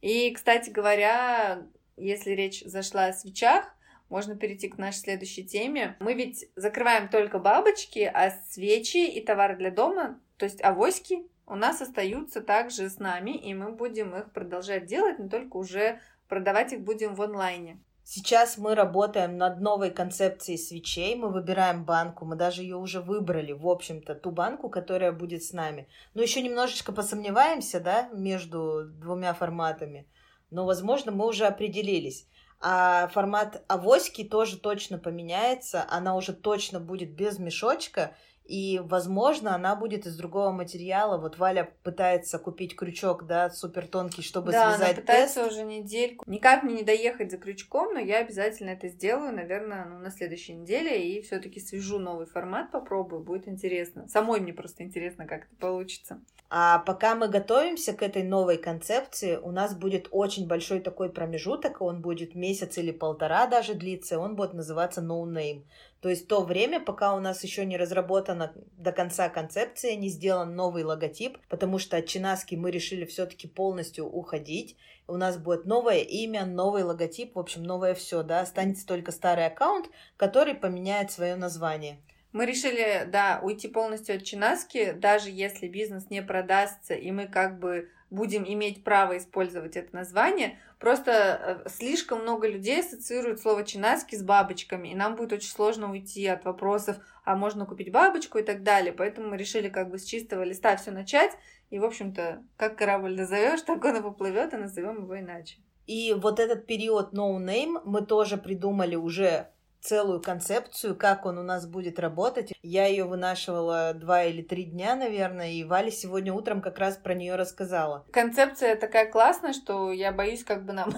И, 0.00 0.30
кстати 0.32 0.70
говоря, 0.70 1.66
если 1.96 2.32
речь 2.32 2.62
зашла 2.64 3.06
о 3.06 3.12
свечах, 3.12 3.64
можно 4.08 4.36
перейти 4.36 4.68
к 4.68 4.76
нашей 4.76 4.98
следующей 4.98 5.44
теме. 5.44 5.96
Мы 6.00 6.14
ведь 6.14 6.46
закрываем 6.56 7.08
только 7.08 7.38
бабочки, 7.38 8.10
а 8.12 8.30
свечи 8.50 9.08
и 9.08 9.24
товары 9.24 9.56
для 9.56 9.70
дома, 9.70 10.20
то 10.36 10.44
есть 10.44 10.62
авоськи, 10.62 11.28
у 11.46 11.54
нас 11.54 11.80
остаются 11.80 12.40
также 12.40 12.90
с 12.90 12.98
нами, 12.98 13.36
и 13.36 13.54
мы 13.54 13.72
будем 13.72 14.16
их 14.16 14.32
продолжать 14.32 14.86
делать, 14.86 15.18
но 15.18 15.28
только 15.28 15.56
уже 15.56 16.00
продавать 16.28 16.72
их 16.72 16.80
будем 16.80 17.14
в 17.14 17.22
онлайне. 17.22 17.80
Сейчас 18.02 18.58
мы 18.58 18.74
работаем 18.74 19.36
над 19.38 19.60
новой 19.60 19.90
концепцией 19.90 20.58
свечей. 20.58 21.14
Мы 21.14 21.30
выбираем 21.30 21.84
банку. 21.84 22.24
Мы 22.24 22.36
даже 22.36 22.62
ее 22.62 22.76
уже 22.76 23.00
выбрали, 23.00 23.52
в 23.52 23.68
общем-то, 23.68 24.14
ту 24.14 24.30
банку, 24.30 24.68
которая 24.68 25.12
будет 25.12 25.44
с 25.44 25.52
нами. 25.52 25.88
Но 26.14 26.22
еще 26.22 26.42
немножечко 26.42 26.92
посомневаемся, 26.92 27.80
да, 27.80 28.08
между 28.12 28.84
двумя 28.86 29.32
форматами. 29.34 30.08
Но, 30.50 30.66
возможно, 30.66 31.12
мы 31.12 31.26
уже 31.26 31.46
определились. 31.46 32.26
А 32.60 33.08
формат 33.08 33.64
авоськи 33.68 34.24
тоже 34.24 34.58
точно 34.58 34.98
поменяется. 34.98 35.86
Она 35.88 36.16
уже 36.16 36.32
точно 36.32 36.80
будет 36.80 37.14
без 37.14 37.38
мешочка. 37.38 38.16
И, 38.50 38.80
возможно, 38.82 39.54
она 39.54 39.76
будет 39.76 40.06
из 40.06 40.16
другого 40.16 40.50
материала. 40.50 41.18
Вот 41.18 41.38
Валя 41.38 41.70
пытается 41.84 42.36
купить 42.40 42.74
крючок, 42.74 43.24
да, 43.24 43.48
супер 43.48 43.86
тонкий, 43.86 44.22
чтобы 44.22 44.50
да, 44.50 44.70
связать 44.70 44.96
она 44.96 45.00
пытается 45.02 45.44
тест. 45.44 45.52
уже 45.52 45.62
недельку. 45.62 46.28
Никак 46.28 46.64
мне 46.64 46.74
не 46.74 46.82
доехать 46.82 47.30
за 47.30 47.38
крючком, 47.38 47.94
но 47.94 48.00
я 48.00 48.18
обязательно 48.18 48.70
это 48.70 48.88
сделаю, 48.88 49.32
наверное, 49.32 49.84
ну, 49.84 50.00
на 50.00 50.10
следующей 50.10 50.54
неделе. 50.54 51.00
И 51.00 51.22
все-таки 51.22 51.60
свяжу 51.60 52.00
новый 52.00 52.26
формат, 52.26 52.72
попробую, 52.72 53.22
будет 53.22 53.46
интересно. 53.46 54.08
Самой 54.08 54.40
мне 54.40 54.52
просто 54.52 54.82
интересно, 54.82 55.26
как 55.26 55.44
это 55.44 55.54
получится. 55.54 56.20
А 56.52 56.80
пока 56.80 57.14
мы 57.14 57.28
готовимся 57.28 57.92
к 57.92 58.02
этой 58.02 58.24
новой 58.24 58.58
концепции, 58.58 59.36
у 59.36 59.52
нас 59.52 59.72
будет 59.76 60.08
очень 60.10 60.48
большой 60.48 60.80
такой 60.80 61.08
промежуток, 61.08 61.80
он 61.80 62.02
будет 62.02 62.34
месяц 62.34 62.76
или 62.76 62.90
полтора 62.90 63.46
даже 63.46 63.74
длиться, 63.74 64.18
он 64.18 64.34
будет 64.34 64.54
называться 64.54 65.00
No 65.00 65.22
Name. 65.22 65.62
То 66.00 66.08
есть 66.08 66.28
то 66.28 66.42
время, 66.42 66.80
пока 66.80 67.14
у 67.14 67.20
нас 67.20 67.44
еще 67.44 67.66
не 67.66 67.76
разработана 67.76 68.54
до 68.78 68.90
конца 68.90 69.28
концепция, 69.28 69.96
не 69.96 70.08
сделан 70.08 70.56
новый 70.56 70.82
логотип, 70.82 71.36
потому 71.48 71.78
что 71.78 71.98
от 71.98 72.06
Чинаски 72.06 72.54
мы 72.54 72.70
решили 72.70 73.04
все-таки 73.04 73.46
полностью 73.46 74.06
уходить. 74.06 74.76
У 75.06 75.16
нас 75.16 75.36
будет 75.36 75.66
новое 75.66 75.98
имя, 75.98 76.46
новый 76.46 76.84
логотип, 76.84 77.34
в 77.34 77.38
общем, 77.38 77.64
новое 77.64 77.94
все, 77.94 78.22
да, 78.22 78.40
останется 78.40 78.86
только 78.86 79.12
старый 79.12 79.46
аккаунт, 79.46 79.90
который 80.16 80.54
поменяет 80.54 81.10
свое 81.10 81.36
название. 81.36 82.00
Мы 82.32 82.46
решили, 82.46 83.04
да, 83.10 83.40
уйти 83.42 83.68
полностью 83.68 84.16
от 84.16 84.22
Чинаски, 84.22 84.92
даже 84.92 85.30
если 85.30 85.66
бизнес 85.66 86.08
не 86.10 86.22
продастся, 86.22 86.94
и 86.94 87.10
мы 87.10 87.26
как 87.26 87.58
бы 87.58 87.90
будем 88.10 88.44
иметь 88.44 88.84
право 88.84 89.16
использовать 89.16 89.76
это 89.76 89.94
название. 89.94 90.58
Просто 90.78 91.62
э, 91.64 91.68
слишком 91.68 92.22
много 92.22 92.48
людей 92.48 92.80
ассоциируют 92.80 93.40
слово 93.40 93.64
чинаски 93.64 94.16
с 94.16 94.22
бабочками, 94.22 94.88
и 94.88 94.94
нам 94.94 95.14
будет 95.14 95.32
очень 95.32 95.50
сложно 95.50 95.90
уйти 95.90 96.26
от 96.26 96.44
вопросов, 96.44 96.96
а 97.24 97.36
можно 97.36 97.66
купить 97.66 97.92
бабочку 97.92 98.38
и 98.38 98.42
так 98.42 98.62
далее. 98.62 98.92
Поэтому 98.92 99.28
мы 99.28 99.36
решили 99.36 99.68
как 99.68 99.90
бы 99.90 99.98
с 99.98 100.04
чистого 100.04 100.42
листа 100.42 100.76
все 100.76 100.90
начать. 100.90 101.32
И, 101.70 101.78
в 101.78 101.84
общем-то, 101.84 102.42
как 102.56 102.76
корабль 102.76 103.14
назовешь, 103.14 103.62
так 103.66 103.84
он 103.84 103.96
и 103.96 104.02
поплывет, 104.02 104.52
и 104.52 104.56
назовем 104.56 105.02
его 105.02 105.18
иначе. 105.18 105.58
И 105.86 106.14
вот 106.14 106.38
этот 106.38 106.66
период 106.66 107.12
no 107.12 107.38
name 107.38 107.80
мы 107.84 108.04
тоже 108.04 108.36
придумали 108.36 108.96
уже 108.96 109.48
целую 109.80 110.20
концепцию, 110.20 110.96
как 110.96 111.26
он 111.26 111.38
у 111.38 111.42
нас 111.42 111.66
будет 111.66 111.98
работать. 111.98 112.52
Я 112.62 112.86
ее 112.86 113.04
вынашивала 113.04 113.94
два 113.94 114.24
или 114.24 114.42
три 114.42 114.64
дня, 114.64 114.94
наверное, 114.94 115.50
и 115.52 115.64
Валя 115.64 115.90
сегодня 115.90 116.32
утром 116.32 116.60
как 116.60 116.78
раз 116.78 116.96
про 116.96 117.14
нее 117.14 117.36
рассказала. 117.36 118.04
Концепция 118.12 118.76
такая 118.76 119.10
классная, 119.10 119.52
что 119.52 119.90
я 119.92 120.12
боюсь, 120.12 120.44
как 120.44 120.64
бы 120.64 120.72
нам 120.72 120.94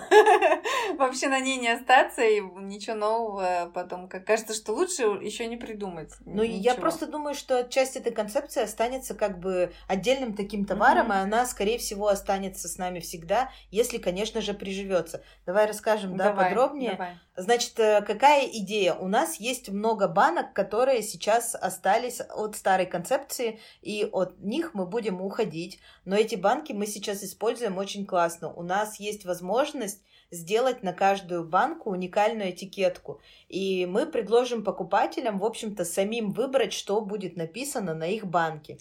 вообще 0.98 1.28
на 1.28 1.40
ней 1.40 1.58
не 1.58 1.68
остаться, 1.68 2.22
и 2.22 2.40
ничего 2.40 2.96
нового 2.96 3.70
потом, 3.72 4.08
как 4.08 4.26
кажется, 4.26 4.54
что 4.54 4.72
лучше 4.72 5.02
еще 5.02 5.46
не 5.46 5.56
придумать. 5.56 6.12
Ну, 6.24 6.42
я 6.42 6.74
просто 6.74 7.06
думаю, 7.06 7.34
что 7.34 7.62
часть 7.64 7.96
этой 7.96 8.12
концепции 8.12 8.62
останется 8.62 9.14
как 9.14 9.38
бы 9.38 9.72
отдельным 9.86 10.34
таким 10.34 10.64
товаром, 10.64 11.12
и 11.12 11.16
она, 11.16 11.46
скорее 11.46 11.78
всего, 11.78 12.08
останется 12.08 12.68
с 12.68 12.78
нами 12.78 13.00
всегда, 13.00 13.50
если, 13.70 13.98
конечно 13.98 14.40
же, 14.40 14.54
приживется. 14.54 15.22
Давай 15.46 15.66
расскажем, 15.66 16.16
да, 16.16 16.32
подробнее. 16.32 17.20
Значит, 17.36 17.78
э, 17.78 18.02
какая 18.02 18.46
идея? 18.46 18.71
У 18.98 19.08
нас 19.08 19.36
есть 19.36 19.68
много 19.68 20.08
банок, 20.08 20.52
которые 20.52 21.02
сейчас 21.02 21.54
остались 21.54 22.20
от 22.20 22.56
старой 22.56 22.86
концепции, 22.86 23.60
и 23.80 24.08
от 24.10 24.38
них 24.40 24.74
мы 24.74 24.86
будем 24.86 25.20
уходить. 25.20 25.80
Но 26.04 26.16
эти 26.16 26.36
банки 26.36 26.72
мы 26.72 26.86
сейчас 26.86 27.22
используем 27.22 27.78
очень 27.78 28.06
классно. 28.06 28.52
У 28.52 28.62
нас 28.62 28.98
есть 28.98 29.24
возможность 29.24 30.02
сделать 30.30 30.82
на 30.82 30.92
каждую 30.92 31.44
банку 31.44 31.90
уникальную 31.90 32.50
этикетку. 32.50 33.20
И 33.48 33.86
мы 33.86 34.06
предложим 34.06 34.64
покупателям, 34.64 35.38
в 35.38 35.44
общем-то, 35.44 35.84
самим 35.84 36.32
выбрать, 36.32 36.72
что 36.72 37.00
будет 37.00 37.36
написано 37.36 37.94
на 37.94 38.08
их 38.08 38.26
банке. 38.26 38.78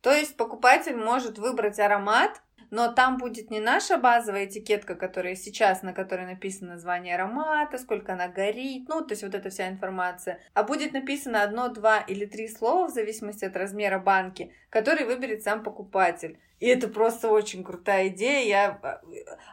То 0.00 0.10
есть 0.12 0.36
покупатель 0.36 0.96
может 0.96 1.38
выбрать 1.38 1.78
аромат, 1.78 2.42
но 2.70 2.92
там 2.92 3.18
будет 3.18 3.50
не 3.50 3.60
наша 3.60 3.98
базовая 3.98 4.46
этикетка, 4.46 4.94
которая 4.94 5.34
сейчас, 5.34 5.82
на 5.82 5.92
которой 5.92 6.26
написано 6.26 6.74
название 6.74 7.14
аромата, 7.14 7.78
сколько 7.78 8.12
она 8.12 8.28
горит, 8.28 8.88
ну, 8.88 9.02
то 9.02 9.12
есть 9.12 9.22
вот 9.22 9.34
эта 9.34 9.50
вся 9.50 9.68
информация, 9.68 10.40
а 10.54 10.62
будет 10.62 10.92
написано 10.92 11.42
одно, 11.42 11.68
два 11.68 12.00
или 12.00 12.26
три 12.26 12.48
слова 12.48 12.88
в 12.88 12.94
зависимости 12.94 13.44
от 13.44 13.56
размера 13.56 13.98
банки, 13.98 14.52
который 14.70 15.04
выберет 15.04 15.42
сам 15.42 15.62
покупатель. 15.62 16.38
И 16.60 16.66
это 16.66 16.88
просто 16.88 17.28
очень 17.30 17.64
крутая 17.64 18.08
идея. 18.08 18.46
Я 18.46 18.78
а, 18.82 19.00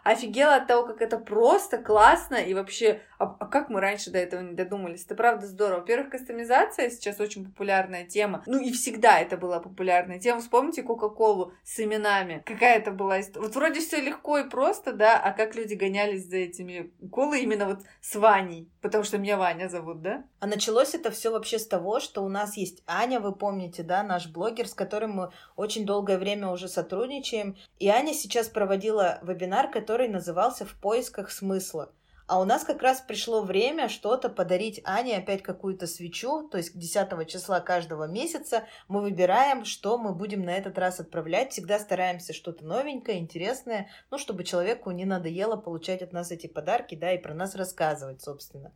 офигела 0.04 0.56
от 0.56 0.68
того, 0.68 0.86
как 0.86 1.02
это 1.02 1.18
просто 1.18 1.78
классно. 1.78 2.36
И 2.36 2.54
вообще, 2.54 3.02
а, 3.18 3.34
а 3.40 3.46
как 3.46 3.70
мы 3.70 3.80
раньше 3.80 4.12
до 4.12 4.20
этого 4.20 4.42
не 4.42 4.54
додумались? 4.54 5.06
Это 5.06 5.16
правда 5.16 5.48
здорово. 5.48 5.80
Во-первых, 5.80 6.10
кастомизация 6.10 6.90
сейчас 6.90 7.22
очень 7.22 7.46
популярная 7.46 8.06
тема. 8.06 8.44
Ну 8.46 8.60
и 8.60 8.74
всегда 8.74 9.20
это 9.20 9.38
была 9.38 9.62
популярная 9.62 10.20
тема. 10.20 10.42
Вспомните 10.42 10.84
Кока-Колу 10.84 11.54
с 11.64 11.80
именами. 11.80 12.44
Какая 12.46 12.78
это 12.78 12.92
была 12.92 13.22
история. 13.22 13.48
Вот 13.48 13.56
вроде 13.56 13.80
все 13.80 14.02
легко 14.02 14.40
и 14.40 14.50
просто, 14.50 14.92
да, 14.92 15.18
а 15.18 15.32
как 15.32 15.56
люди 15.56 15.76
гонялись 15.76 16.26
за 16.26 16.38
этими 16.38 16.92
колы 17.10 17.40
именно 17.40 17.68
вот 17.68 17.80
с 18.02 18.16
Ваней. 18.16 18.70
Потому 18.82 19.06
что 19.06 19.18
меня 19.18 19.38
Ваня 19.38 19.70
зовут, 19.70 20.02
да? 20.02 20.26
А 20.42 20.48
началось 20.48 20.94
это 20.94 21.10
все 21.12 21.32
вообще 21.32 21.58
с 21.58 21.68
того, 21.68 22.02
что 22.02 22.22
у 22.22 22.28
нас 22.28 22.58
есть 22.58 22.84
Аня, 22.86 23.22
вы 23.22 23.34
помните, 23.34 23.84
да, 23.84 24.04
наш 24.04 24.28
блогер, 24.28 24.68
с 24.68 24.74
которым 24.74 25.12
мы 25.12 25.32
очень 25.56 25.86
долгое 25.86 26.18
время 26.18 26.50
уже 26.50 26.68
сотрудничаем 26.68 26.97
сотрудничаем. 26.98 27.56
И 27.80 27.88
Аня 27.88 28.14
сейчас 28.14 28.48
проводила 28.48 29.20
вебинар, 29.22 29.70
который 29.70 30.08
назывался 30.08 30.66
«В 30.66 30.74
поисках 30.74 31.32
смысла». 31.32 31.94
А 32.28 32.42
у 32.42 32.44
нас 32.44 32.66
как 32.66 32.82
раз 32.82 33.00
пришло 33.00 33.42
время 33.42 33.88
что-то 33.88 34.28
подарить 34.28 34.82
Ане, 34.84 35.16
опять 35.16 35.42
какую-то 35.42 35.88
свечу, 35.88 36.50
то 36.50 36.58
есть 36.58 36.78
10 36.78 37.26
числа 37.26 37.62
каждого 37.62 38.06
месяца 38.06 38.66
мы 38.90 39.00
выбираем, 39.00 39.64
что 39.64 39.98
мы 39.98 40.14
будем 40.14 40.44
на 40.44 40.50
этот 40.50 40.78
раз 40.78 41.00
отправлять. 41.00 41.54
Всегда 41.54 41.80
стараемся 41.80 42.34
что-то 42.34 42.66
новенькое, 42.66 43.20
интересное, 43.20 43.90
ну, 44.12 44.18
чтобы 44.18 44.44
человеку 44.44 44.92
не 44.92 45.06
надоело 45.06 45.56
получать 45.56 46.02
от 46.02 46.12
нас 46.12 46.32
эти 46.32 46.48
подарки, 46.48 46.96
да, 46.96 47.14
и 47.14 47.18
про 47.18 47.34
нас 47.34 47.56
рассказывать, 47.56 48.22
собственно. 48.22 48.74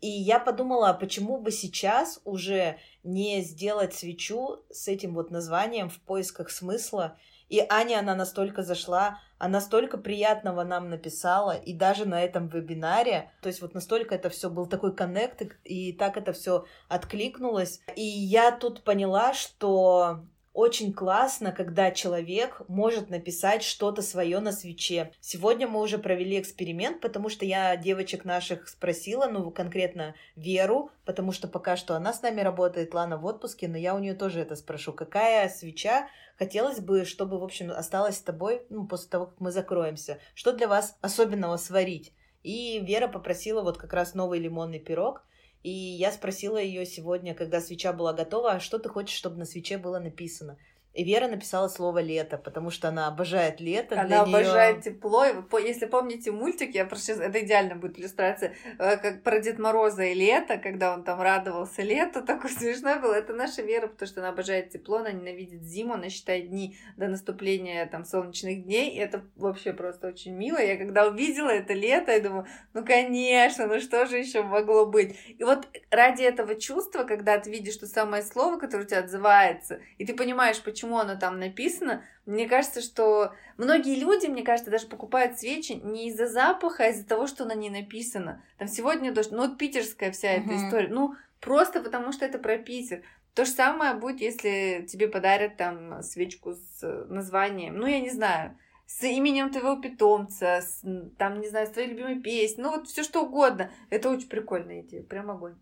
И 0.00 0.08
я 0.08 0.40
подумала, 0.40 0.88
а 0.88 0.94
почему 0.94 1.38
бы 1.38 1.52
сейчас 1.52 2.20
уже 2.24 2.78
не 3.04 3.42
сделать 3.42 3.94
свечу 3.94 4.64
с 4.70 4.88
этим 4.88 5.14
вот 5.14 5.30
названием 5.30 5.90
в 5.90 6.00
поисках 6.00 6.50
смысла, 6.50 7.18
и 7.50 7.66
Аня, 7.68 7.98
она 7.98 8.14
настолько 8.14 8.62
зашла, 8.62 9.18
она 9.38 9.60
столько 9.60 9.98
приятного 9.98 10.62
нам 10.62 10.88
написала, 10.88 11.56
и 11.56 11.74
даже 11.74 12.06
на 12.06 12.22
этом 12.22 12.46
вебинаре, 12.46 13.32
то 13.42 13.48
есть 13.48 13.60
вот 13.60 13.74
настолько 13.74 14.14
это 14.14 14.30
все 14.30 14.48
был 14.48 14.66
такой 14.66 14.94
коннект, 14.94 15.42
и 15.64 15.92
так 15.92 16.16
это 16.16 16.32
все 16.32 16.64
откликнулось. 16.88 17.80
И 17.96 18.04
я 18.04 18.52
тут 18.52 18.84
поняла, 18.84 19.34
что 19.34 20.20
очень 20.52 20.92
классно, 20.92 21.52
когда 21.52 21.90
человек 21.90 22.62
может 22.68 23.08
написать 23.08 23.62
что-то 23.62 24.02
свое 24.02 24.40
на 24.40 24.52
свече. 24.52 25.12
Сегодня 25.20 25.68
мы 25.68 25.80
уже 25.80 25.98
провели 25.98 26.40
эксперимент, 26.40 27.00
потому 27.00 27.28
что 27.28 27.44
я 27.44 27.76
девочек 27.76 28.24
наших 28.24 28.68
спросила, 28.68 29.26
ну, 29.26 29.50
конкретно 29.50 30.14
Веру, 30.36 30.90
потому 31.04 31.32
что 31.32 31.46
пока 31.46 31.76
что 31.76 31.94
она 31.94 32.12
с 32.12 32.22
нами 32.22 32.40
работает, 32.40 32.94
Лана 32.94 33.16
в 33.16 33.24
отпуске, 33.26 33.68
но 33.68 33.78
я 33.78 33.94
у 33.94 33.98
нее 33.98 34.14
тоже 34.14 34.40
это 34.40 34.56
спрошу. 34.56 34.92
Какая 34.92 35.48
свеча 35.48 36.08
хотелось 36.36 36.80
бы, 36.80 37.04
чтобы, 37.04 37.38
в 37.38 37.44
общем, 37.44 37.70
осталась 37.70 38.16
с 38.16 38.22
тобой, 38.22 38.62
ну, 38.70 38.86
после 38.86 39.08
того, 39.08 39.26
как 39.26 39.40
мы 39.40 39.52
закроемся? 39.52 40.18
Что 40.34 40.52
для 40.52 40.68
вас 40.68 40.96
особенного 41.00 41.56
сварить? 41.58 42.12
И 42.42 42.80
Вера 42.80 43.06
попросила 43.08 43.62
вот 43.62 43.78
как 43.78 43.92
раз 43.92 44.14
новый 44.14 44.40
лимонный 44.40 44.80
пирог. 44.80 45.22
И 45.62 45.70
я 45.70 46.10
спросила 46.10 46.56
ее 46.56 46.86
сегодня, 46.86 47.34
когда 47.34 47.60
свеча 47.60 47.92
была 47.92 48.12
готова, 48.12 48.52
а 48.52 48.60
что 48.60 48.78
ты 48.78 48.88
хочешь, 48.88 49.16
чтобы 49.16 49.36
на 49.36 49.44
свече 49.44 49.76
было 49.76 49.98
написано? 49.98 50.56
И 51.00 51.04
Вера 51.04 51.28
написала 51.28 51.68
слово 51.68 52.00
лето, 52.02 52.36
потому 52.36 52.68
что 52.68 52.88
она 52.88 53.08
обожает 53.08 53.58
лето. 53.58 53.98
Она 53.98 54.20
обожает 54.20 54.84
неё... 54.84 54.92
тепло. 54.92 55.24
И 55.24 55.62
если 55.62 55.86
помните 55.86 56.30
мультик, 56.30 56.74
я 56.74 56.86
сейчас 56.90 57.20
это 57.20 57.42
идеально 57.42 57.74
будет 57.74 57.98
иллюстрация, 57.98 58.54
э, 58.78 58.98
как 58.98 59.22
про 59.22 59.40
Дед 59.40 59.58
Мороза 59.58 60.02
и 60.02 60.12
лето, 60.12 60.58
когда 60.58 60.92
он 60.92 61.02
там 61.02 61.22
радовался 61.22 61.80
лету, 61.80 62.22
такой 62.26 62.50
смешной 62.50 63.00
был. 63.00 63.12
Это 63.12 63.32
наша 63.32 63.62
Вера, 63.62 63.86
потому 63.86 64.06
что 64.06 64.20
она 64.20 64.28
обожает 64.28 64.68
тепло, 64.68 64.98
она 64.98 65.10
ненавидит 65.10 65.62
зиму, 65.62 65.94
она 65.94 66.10
считает 66.10 66.50
дни 66.50 66.76
до 66.98 67.08
наступления 67.08 67.86
там 67.86 68.04
солнечных 68.04 68.64
дней. 68.64 68.90
И 68.90 68.98
это 68.98 69.24
вообще 69.36 69.72
просто 69.72 70.08
очень 70.08 70.34
мило. 70.34 70.58
Я 70.58 70.76
когда 70.76 71.06
увидела 71.06 71.48
это 71.48 71.72
лето, 71.72 72.12
я 72.12 72.20
думаю, 72.20 72.44
ну 72.74 72.84
конечно, 72.84 73.66
ну 73.66 73.80
что 73.80 74.04
же 74.04 74.18
еще 74.18 74.42
могло 74.42 74.84
быть? 74.84 75.16
И 75.28 75.42
вот 75.44 75.66
ради 75.90 76.24
этого 76.24 76.56
чувства, 76.56 77.04
когда 77.04 77.38
ты 77.38 77.50
видишь 77.50 77.78
то 77.78 77.86
самое 77.86 78.22
слово, 78.22 78.58
которое 78.58 78.84
у 78.84 78.86
тебя 78.86 78.98
отзывается, 78.98 79.80
и 79.96 80.04
ты 80.04 80.14
понимаешь, 80.14 80.62
почему 80.62 80.89
почему 80.90 80.98
оно 80.98 81.16
там 81.16 81.38
написано. 81.38 82.02
Мне 82.26 82.48
кажется, 82.48 82.80
что 82.80 83.32
многие 83.56 83.98
люди, 83.98 84.26
мне 84.26 84.42
кажется, 84.42 84.70
даже 84.70 84.86
покупают 84.86 85.38
свечи 85.38 85.72
не 85.72 86.08
из-за 86.08 86.26
запаха, 86.26 86.84
а 86.84 86.88
из-за 86.88 87.06
того, 87.06 87.26
что 87.26 87.44
на 87.44 87.54
ней 87.54 87.70
написано. 87.70 88.42
Там 88.58 88.68
сегодня 88.68 89.12
дождь, 89.12 89.30
ну 89.30 89.46
вот 89.46 89.58
питерская 89.58 90.10
вся 90.10 90.32
эта 90.32 90.50
uh-huh. 90.50 90.66
история. 90.66 90.88
Ну, 90.88 91.14
просто 91.40 91.80
потому 91.80 92.12
что 92.12 92.24
это 92.24 92.38
про 92.38 92.58
Питер. 92.58 93.02
То 93.34 93.44
же 93.44 93.52
самое 93.52 93.94
будет, 93.94 94.20
если 94.20 94.84
тебе 94.88 95.06
подарят 95.06 95.56
там 95.56 96.02
свечку 96.02 96.54
с 96.54 97.04
названием, 97.08 97.76
ну, 97.76 97.86
я 97.86 98.00
не 98.00 98.10
знаю, 98.10 98.58
с 98.86 99.04
именем 99.04 99.50
твоего 99.50 99.80
питомца, 99.80 100.60
с, 100.60 100.82
там, 101.16 101.40
не 101.40 101.48
знаю, 101.48 101.68
с 101.68 101.70
твоей 101.70 101.90
любимой 101.90 102.20
песней, 102.20 102.64
ну, 102.64 102.70
вот 102.70 102.88
все 102.88 103.04
что 103.04 103.22
угодно. 103.22 103.70
Это 103.88 104.10
очень 104.10 104.28
прикольная 104.28 104.80
идея, 104.80 105.04
прям 105.04 105.30
огонь. 105.30 105.54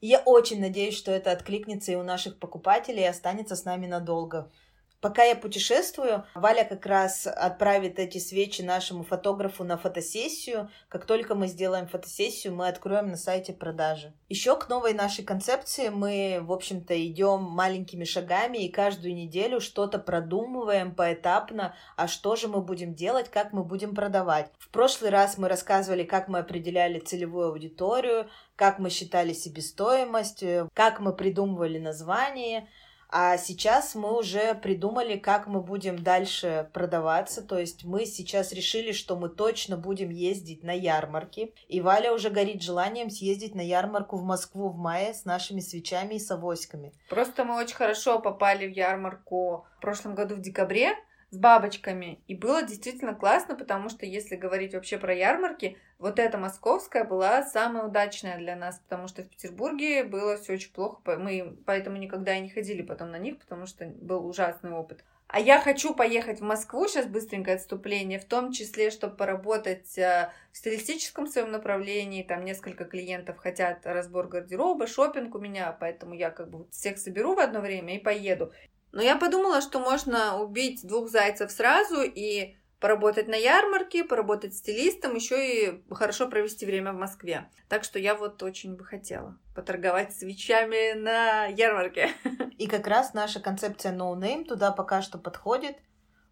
Я 0.00 0.20
очень 0.20 0.60
надеюсь, 0.60 0.96
что 0.96 1.10
это 1.10 1.32
откликнется 1.32 1.90
и 1.90 1.96
у 1.96 2.04
наших 2.04 2.38
покупателей 2.38 3.02
и 3.02 3.06
останется 3.06 3.56
с 3.56 3.64
нами 3.64 3.86
надолго. 3.86 4.52
Пока 5.00 5.24
я 5.24 5.36
путешествую, 5.36 6.24
Валя 6.34 6.64
как 6.64 6.86
раз 6.86 7.26
отправит 7.26 7.98
эти 7.98 8.18
свечи 8.18 8.62
нашему 8.62 9.04
фотографу 9.04 9.62
на 9.62 9.76
фотосессию. 9.76 10.70
Как 10.88 11.04
только 11.04 11.34
мы 11.34 11.48
сделаем 11.48 11.86
фотосессию, 11.86 12.54
мы 12.54 12.68
откроем 12.68 13.10
на 13.10 13.16
сайте 13.16 13.52
продажи. 13.52 14.14
Еще 14.28 14.56
к 14.56 14.68
новой 14.68 14.94
нашей 14.94 15.24
концепции 15.24 15.90
мы, 15.90 16.38
в 16.42 16.50
общем-то, 16.52 16.94
идем 17.06 17.42
маленькими 17.42 18.04
шагами 18.04 18.58
и 18.58 18.70
каждую 18.70 19.14
неделю 19.14 19.60
что-то 19.60 19.98
продумываем 19.98 20.94
поэтапно, 20.94 21.74
а 21.96 22.08
что 22.08 22.34
же 22.34 22.48
мы 22.48 22.62
будем 22.62 22.94
делать, 22.94 23.30
как 23.30 23.52
мы 23.52 23.64
будем 23.64 23.94
продавать. 23.94 24.50
В 24.58 24.70
прошлый 24.70 25.10
раз 25.10 25.36
мы 25.36 25.48
рассказывали, 25.48 26.04
как 26.04 26.28
мы 26.28 26.38
определяли 26.38 26.98
целевую 27.00 27.48
аудиторию, 27.48 28.28
как 28.56 28.78
мы 28.78 28.88
считали 28.88 29.34
себестоимость, 29.34 30.42
как 30.72 31.00
мы 31.00 31.12
придумывали 31.12 31.78
название– 31.78 32.68
а 33.08 33.38
сейчас 33.38 33.94
мы 33.94 34.16
уже 34.18 34.54
придумали, 34.54 35.16
как 35.16 35.46
мы 35.46 35.60
будем 35.60 36.02
дальше 36.02 36.68
продаваться. 36.72 37.42
То 37.42 37.58
есть 37.58 37.84
мы 37.84 38.04
сейчас 38.06 38.52
решили, 38.52 38.92
что 38.92 39.16
мы 39.16 39.28
точно 39.28 39.76
будем 39.76 40.10
ездить 40.10 40.62
на 40.62 40.72
ярмарки. 40.72 41.54
И 41.68 41.80
Валя 41.80 42.12
уже 42.12 42.30
горит 42.30 42.62
желанием 42.62 43.10
съездить 43.10 43.54
на 43.54 43.60
ярмарку 43.60 44.16
в 44.16 44.24
Москву 44.24 44.70
в 44.70 44.76
мае 44.76 45.14
с 45.14 45.24
нашими 45.24 45.60
свечами 45.60 46.14
и 46.14 46.18
с 46.18 46.30
авоськами. 46.30 46.92
Просто 47.08 47.44
мы 47.44 47.56
очень 47.56 47.76
хорошо 47.76 48.18
попали 48.18 48.66
в 48.66 48.76
ярмарку 48.76 49.66
в 49.78 49.80
прошлом 49.80 50.14
году 50.14 50.34
в 50.34 50.40
декабре 50.40 50.96
с 51.30 51.36
бабочками. 51.36 52.20
И 52.28 52.34
было 52.34 52.62
действительно 52.62 53.14
классно, 53.14 53.56
потому 53.56 53.88
что 53.88 54.06
если 54.06 54.36
говорить 54.36 54.74
вообще 54.74 54.98
про 54.98 55.14
ярмарки, 55.14 55.76
вот 55.98 56.18
эта 56.18 56.38
московская 56.38 57.04
была 57.04 57.42
самая 57.42 57.84
удачная 57.84 58.38
для 58.38 58.56
нас, 58.56 58.78
потому 58.80 59.08
что 59.08 59.22
в 59.22 59.28
Петербурге 59.28 60.04
было 60.04 60.36
все 60.36 60.54
очень 60.54 60.72
плохо, 60.72 61.00
мы 61.18 61.56
поэтому 61.66 61.96
никогда 61.96 62.34
и 62.34 62.40
не 62.40 62.50
ходили 62.50 62.82
потом 62.82 63.10
на 63.10 63.18
них, 63.18 63.38
потому 63.38 63.66
что 63.66 63.86
был 63.86 64.26
ужасный 64.26 64.72
опыт. 64.72 65.04
А 65.28 65.40
я 65.40 65.60
хочу 65.60 65.92
поехать 65.92 66.38
в 66.38 66.44
Москву, 66.44 66.86
сейчас 66.86 67.06
быстренькое 67.06 67.56
отступление, 67.56 68.20
в 68.20 68.24
том 68.24 68.52
числе, 68.52 68.90
чтобы 68.90 69.16
поработать 69.16 69.98
э, 69.98 70.30
в 70.52 70.56
стилистическом 70.56 71.26
своем 71.26 71.50
направлении. 71.50 72.22
Там 72.22 72.44
несколько 72.44 72.84
клиентов 72.84 73.38
хотят 73.38 73.80
разбор 73.84 74.28
гардероба, 74.28 74.86
шопинг 74.86 75.34
у 75.34 75.40
меня, 75.40 75.76
поэтому 75.80 76.14
я 76.14 76.30
как 76.30 76.48
бы 76.48 76.68
всех 76.70 76.98
соберу 76.98 77.34
в 77.34 77.40
одно 77.40 77.60
время 77.60 77.96
и 77.96 77.98
поеду. 77.98 78.52
Но 78.96 79.02
я 79.02 79.16
подумала, 79.16 79.60
что 79.60 79.78
можно 79.78 80.40
убить 80.40 80.80
двух 80.86 81.10
зайцев 81.10 81.50
сразу 81.50 82.00
и 82.00 82.56
поработать 82.80 83.28
на 83.28 83.34
ярмарке, 83.34 84.04
поработать 84.04 84.54
стилистом, 84.54 85.14
еще 85.14 85.36
и 85.36 85.84
хорошо 85.92 86.28
провести 86.28 86.64
время 86.64 86.94
в 86.94 86.96
Москве. 86.96 87.50
Так 87.68 87.84
что 87.84 87.98
я 87.98 88.14
вот 88.14 88.42
очень 88.42 88.74
бы 88.74 88.86
хотела 88.86 89.36
поторговать 89.54 90.16
свечами 90.16 90.94
на 90.94 91.44
ярмарке. 91.44 92.08
И 92.56 92.66
как 92.66 92.86
раз 92.86 93.12
наша 93.12 93.38
концепция 93.38 93.92
No 93.92 94.18
Name 94.18 94.46
туда 94.46 94.72
пока 94.72 95.02
что 95.02 95.18
подходит. 95.18 95.76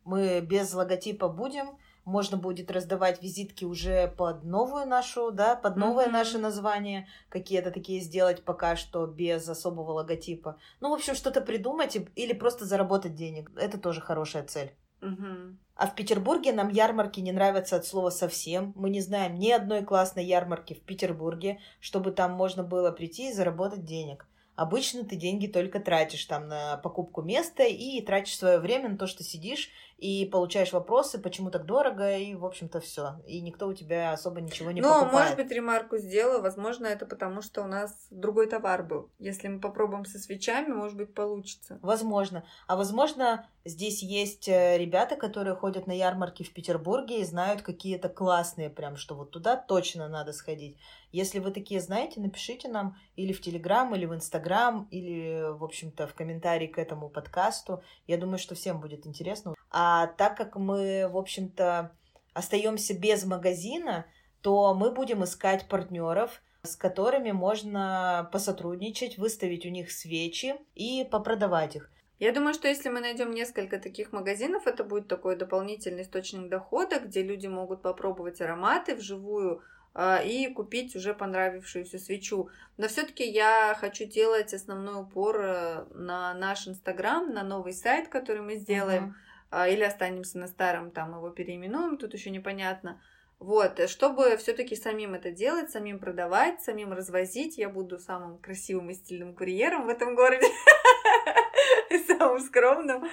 Мы 0.05 0.41
без 0.41 0.73
логотипа 0.73 1.29
будем. 1.29 1.77
Можно 2.05 2.37
будет 2.37 2.71
раздавать 2.71 3.23
визитки 3.23 3.65
уже 3.65 4.09
под 4.09 4.45
новую 4.45 4.87
нашу, 4.87 5.31
да, 5.31 5.57
под 5.57 5.77
новое 5.77 6.07
mm-hmm. 6.07 6.13
наше 6.13 6.39
название. 6.39 7.09
Какие-то 7.29 7.71
такие 7.71 8.01
сделать 8.01 8.45
пока 8.45 8.77
что 8.77 9.07
без 9.07 9.49
особого 9.49 9.93
логотипа. 9.93 10.59
Ну, 10.81 10.91
в 10.91 10.95
общем, 10.95 11.15
что-то 11.15 11.41
придумать 11.41 11.97
или 12.15 12.33
просто 12.33 12.65
заработать 12.65 13.15
денег. 13.15 13.51
Это 13.57 13.79
тоже 13.79 14.01
хорошая 14.01 14.45
цель. 14.45 14.75
Угу. 15.05 15.57
А 15.77 15.87
в 15.87 15.95
Петербурге 15.95 16.53
нам 16.53 16.69
ярмарки 16.69 17.21
не 17.21 17.33
нравятся 17.33 17.77
от 17.77 17.85
слова 17.85 18.11
совсем. 18.11 18.73
Мы 18.77 18.91
не 18.91 19.01
знаем 19.01 19.35
ни 19.35 19.51
одной 19.51 19.83
классной 19.83 20.25
ярмарки 20.25 20.75
в 20.75 20.81
Петербурге, 20.81 21.59
чтобы 21.81 22.13
там 22.13 22.33
можно 22.33 22.63
было 22.63 22.91
прийти 22.91 23.31
и 23.31 23.33
заработать 23.33 23.85
денег. 23.85 24.27
Обычно 24.57 25.05
ты 25.05 25.17
деньги 25.17 25.47
только 25.47 25.81
тратишь 25.81 26.25
там 26.27 26.49
на 26.49 26.77
покупку 26.77 27.23
места 27.23 27.65
и 27.65 28.01
тратишь 28.03 28.39
свое 28.39 28.59
время 28.59 28.91
на 28.91 28.99
то, 28.99 29.07
что 29.07 29.25
сидишь 29.25 29.71
и 29.99 30.27
получаешь 30.27 30.73
вопросы, 30.73 31.19
почему 31.19 31.51
так 31.51 31.67
дорого, 31.67 32.17
и, 32.17 32.35
в 32.35 32.45
общем-то, 32.45 32.81
все. 32.81 33.17
И 33.27 33.41
никто 33.41 33.69
у 33.69 33.73
тебя 33.73 34.13
особо 34.13 34.41
ничего 34.41 34.71
не 34.71 34.81
ну, 34.81 34.89
покупает. 34.89 35.13
Ну, 35.13 35.19
может 35.19 35.37
быть, 35.37 35.51
ремарку 35.51 35.97
сделаю. 35.97 36.43
Возможно, 36.43 36.87
это 36.87 37.07
потому, 37.07 37.43
что 37.43 37.63
у 37.63 37.67
нас 37.67 38.09
другой 38.11 38.49
товар 38.49 38.83
был. 38.83 39.11
Если 39.19 39.49
мы 39.49 39.61
попробуем 39.61 40.05
со 40.05 40.19
свечами, 40.19 40.73
может 40.73 40.97
быть, 40.97 41.15
получится. 41.15 41.79
Возможно. 41.81 42.45
А 42.67 42.77
возможно, 42.77 43.49
здесь 43.65 44.03
есть 44.03 44.49
э, 44.49 44.77
ребята, 44.79 45.17
которые 45.17 45.55
ходят 45.55 45.87
на 45.87 45.93
ярмарки 45.93 46.43
в 46.43 46.53
Петербурге 46.53 47.21
и 47.21 47.25
знают 47.25 47.63
какие-то 47.63 48.09
классные, 48.09 48.71
прям, 48.71 48.97
что 48.97 49.15
вот 49.15 49.31
туда 49.31 49.57
точно 49.57 50.09
надо 50.09 50.33
сходить. 50.33 50.77
Если 51.15 51.39
вы 51.39 51.53
такие 51.53 51.81
знаете, 51.81 52.19
напишите 52.19 52.67
нам 52.67 52.97
или 53.15 53.33
в 53.33 53.41
Телеграм, 53.41 53.95
или 53.95 54.05
в 54.05 54.13
Инстаграм, 54.13 54.89
или, 54.91 55.45
в 55.57 55.63
общем-то, 55.63 56.09
в 56.09 56.15
комментарии 56.15 56.67
к 56.67 56.77
этому 56.77 57.09
подкасту. 57.09 57.85
Я 58.09 58.19
думаю, 58.19 58.39
что 58.39 58.57
всем 58.57 58.81
будет 58.81 59.07
интересно. 59.07 59.55
А 59.71 60.09
так 60.09 60.37
как 60.37 60.57
мы, 60.57 61.07
в 61.09 61.17
общем-то, 61.17 61.93
остаемся 62.33 62.99
без 62.99 63.25
магазина, 63.25 64.07
то 64.41 64.75
мы 64.75 64.91
будем 64.91 65.23
искать 65.23 65.69
партнеров, 65.69 66.43
с 66.65 66.75
которыми 66.75 67.31
можно 67.31 68.29
посотрудничать, 68.33 69.17
выставить 69.17 69.65
у 69.67 69.69
них 69.69 69.93
свечи 69.93 70.57
и 70.75 71.07
попродавать 71.09 71.77
их. 71.77 71.93
Я 72.19 72.33
думаю, 72.33 72.55
что 72.55 72.67
если 72.67 72.89
мы 72.89 72.99
найдем 72.99 73.31
несколько 73.31 73.79
таких 73.79 74.11
магазинов, 74.11 74.67
это 74.67 74.83
будет 74.83 75.07
такой 75.07 75.37
дополнительный 75.37 76.03
источник 76.03 76.49
дохода, 76.49 76.99
где 76.99 77.23
люди 77.23 77.47
могут 77.47 77.83
попробовать 77.83 78.41
ароматы 78.41 78.97
вживую 78.97 79.63
и 79.97 80.49
купить 80.53 80.97
уже 80.97 81.15
понравившуюся 81.15 81.99
свечу. 81.99 82.49
Но 82.77 82.89
все-таки 82.89 83.25
я 83.25 83.77
хочу 83.79 84.05
делать 84.07 84.53
основной 84.53 85.03
упор 85.03 85.41
э, 85.41 85.85
на 85.95 86.35
наш 86.35 86.67
Инстаграм, 86.67 87.33
на 87.33 87.45
новый 87.45 87.73
сайт, 87.73 88.09
который 88.09 88.43
мы 88.43 88.57
сделаем, 88.57 89.15
uh-huh. 89.53 89.73
или 89.73 89.85
останемся 89.85 90.39
на 90.39 90.49
старом, 90.49 90.91
там 90.91 91.15
его 91.15 91.31
переименуем, 91.31 91.97
тут 91.97 92.15
еще 92.15 92.31
непонятно. 92.31 93.01
Вот, 93.39 93.79
э, 93.79 93.87
чтобы 93.87 94.37
все-таки 94.37 94.75
самим 94.75 95.15
это 95.15 95.31
делать, 95.31 95.71
самим 95.71 96.01
продавать, 96.01 96.63
самим 96.63 96.93
развозить, 96.93 97.59
я 97.59 97.69
буду 97.69 97.99
самым 97.99 98.39
красивым 98.39 98.91
и 98.91 98.95
стильным 98.95 99.35
курьером 99.35 99.87
в 99.87 99.89
этом 99.89 100.17
городе, 100.17 100.49
самым 102.09 102.41
скромным. 102.41 103.05